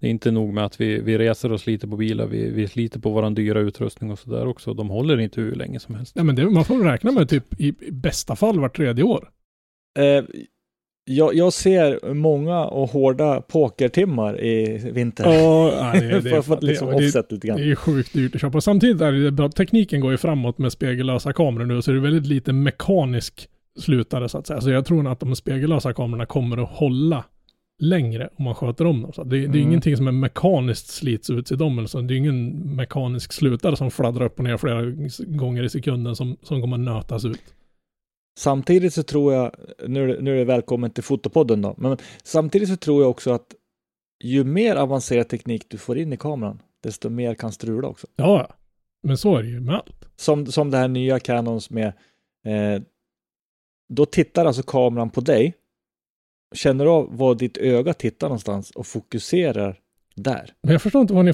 [0.00, 2.26] det är inte nog med att vi, vi reser och sliter på bilar.
[2.26, 4.74] Vi, vi sliter på våran dyra utrustning och sådär också.
[4.74, 6.12] De håller inte hur länge som helst.
[6.16, 9.28] Ja men det, man får räkna med typ i, i bästa fall vart tredje år.
[9.98, 10.24] Eh,
[11.10, 15.24] jag, jag ser många och hårda pokertimmar i vinter.
[15.32, 17.66] Ja, nej, det, det, för, för att liksom det, offset lite det är grann.
[17.68, 18.60] ju sjukt dyrt att köpa.
[18.60, 22.00] Samtidigt är det bra, tekniken går ju framåt med spegellösa kameror nu, så det är
[22.00, 23.48] väldigt lite mekanisk
[23.78, 24.60] slutare så att säga.
[24.60, 27.24] Så jag tror att de spegellösa kamerorna kommer att hålla
[27.82, 29.12] längre om man sköter om dem.
[29.12, 29.58] Så det, det är Mm.
[29.60, 31.86] ingenting som är mekaniskt slits ut i dem.
[31.92, 34.82] Det är ingen mekanisk slutare som fladdrar upp och ner flera
[35.36, 37.40] gånger i sekunden som, som kommer nötas ut.
[38.44, 39.52] Samtidigt så tror jag,
[39.88, 43.10] nu, är det- nu är det välkommen till Fotopodden då, men samtidigt så tror jag
[43.10, 43.46] också att
[44.24, 48.06] ju mer avancerad teknik du får in i kameran, desto mer kan strula också.
[48.16, 48.54] Ja, ja.
[49.02, 50.04] men så är det ju med allt.
[50.16, 51.86] Som, som det här nya Canons med,
[52.46, 52.82] eh,
[53.92, 55.54] då tittar alltså kameran på dig,
[56.54, 59.78] känner av var ditt öga tittar någonstans och fokuserar
[60.16, 60.52] där.
[60.62, 61.32] Men jag förstår inte vad ni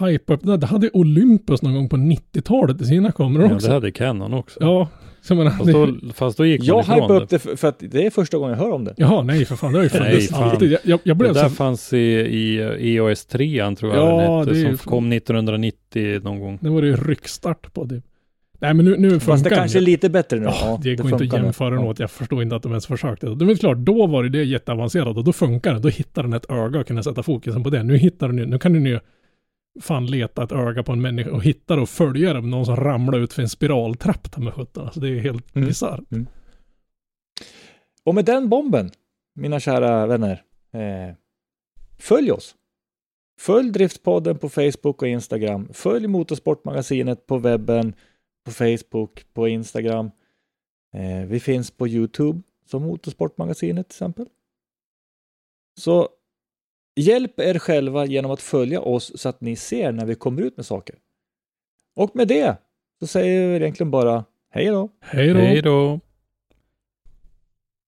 [0.00, 0.56] hypar upp det.
[0.56, 3.66] Det hade Olympus någon gång på 90-talet i sina kameror Ja, också.
[3.68, 4.60] det hade Canon också.
[4.62, 4.88] Ja,
[5.28, 7.14] jag menar, Fast då, fast då gick man Jag det.
[7.14, 8.94] upp det för, för att det är första gången jag hör om det.
[8.96, 9.72] Jaha, nej för fan.
[9.72, 10.42] Det har ju Nej, funnits fan.
[10.50, 10.72] alltid.
[10.72, 11.54] Jag, jag, jag Det blev där så...
[11.54, 16.40] fanns i, i EOS 3 tror jag Ja, den hette, det som kom 1990 någon
[16.40, 16.58] gång.
[16.62, 18.02] Det var det ju ryckstart på det.
[18.62, 19.86] Nej men nu, nu funkar Fast det kanske är det.
[19.86, 20.44] lite bättre nu.
[20.44, 21.44] Ja, det går inte att nu.
[21.46, 21.80] jämföra Ja.
[21.80, 21.98] något.
[21.98, 23.26] Jag förstår inte att de ens försökte.
[23.34, 25.80] Det är klart, då var det det jätteavancerat och då funkar det.
[25.80, 27.82] Då hittar den ett öga och kunde sätta fokusen på det.
[27.82, 29.00] Nu hittar den ju, nu kan den ju
[29.80, 32.76] fan leta ett öga på en människa och hitta och följa det med någon som
[32.76, 34.84] ramlar ut för en spiraltrapp där med sjutton.
[34.84, 35.68] Alltså det är helt Mm.
[35.68, 36.00] bisarrt.
[38.04, 38.90] Och med den bomben,
[39.34, 40.42] mina kära vänner,
[40.72, 41.14] eh,
[41.98, 42.54] följ oss.
[43.40, 45.68] Följ Driftspodden på Facebook och Instagram.
[45.72, 47.92] Följ Motorsportmagasinet på webben,
[48.44, 50.10] på Facebook, på Instagram.
[50.94, 54.26] Eh, vi finns på Youtube som Motorsportmagasinet till exempel.
[55.80, 56.08] Så
[56.96, 60.56] hjälp er själva genom att följa oss så att ni ser när vi kommer ut
[60.56, 60.96] med saker.
[61.96, 62.56] Och med det
[63.00, 64.88] så säger vi egentligen bara hej då.
[65.00, 65.40] Hej då!
[65.40, 66.00] Hej då!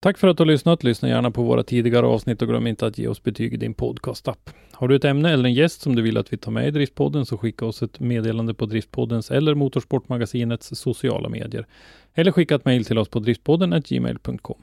[0.03, 0.85] Tack för att du har lyssnat.
[0.85, 3.75] Lyssna gärna på våra tidigare avsnitt och glöm inte att ge oss betyg i din
[3.75, 4.51] podcast-app.
[4.73, 6.71] Har du ett ämne eller en gäst som du vill att vi tar med i
[6.71, 11.67] Driftpodden så skicka oss ett meddelande på Driftpoddens eller Motorsportmagasinets sociala medier.
[12.15, 14.59] Eller skicka ett mejl till oss på driftpodden gmail.com.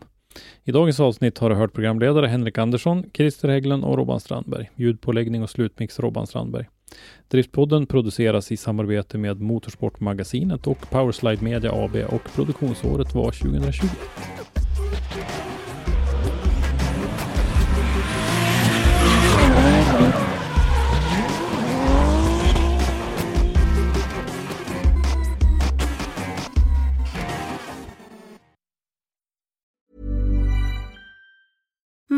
[0.63, 4.69] I dagens avsnitt har du hört programledare Henrik Andersson, Christer Hägglund och Robban Strandberg.
[4.75, 6.65] Ljudpåläggning och slutmix Robban Strandberg.
[7.27, 13.85] Driftpodden produceras i samarbete med Motorsportmagasinet och Powerslide Media AB och produktionsåret var 2020.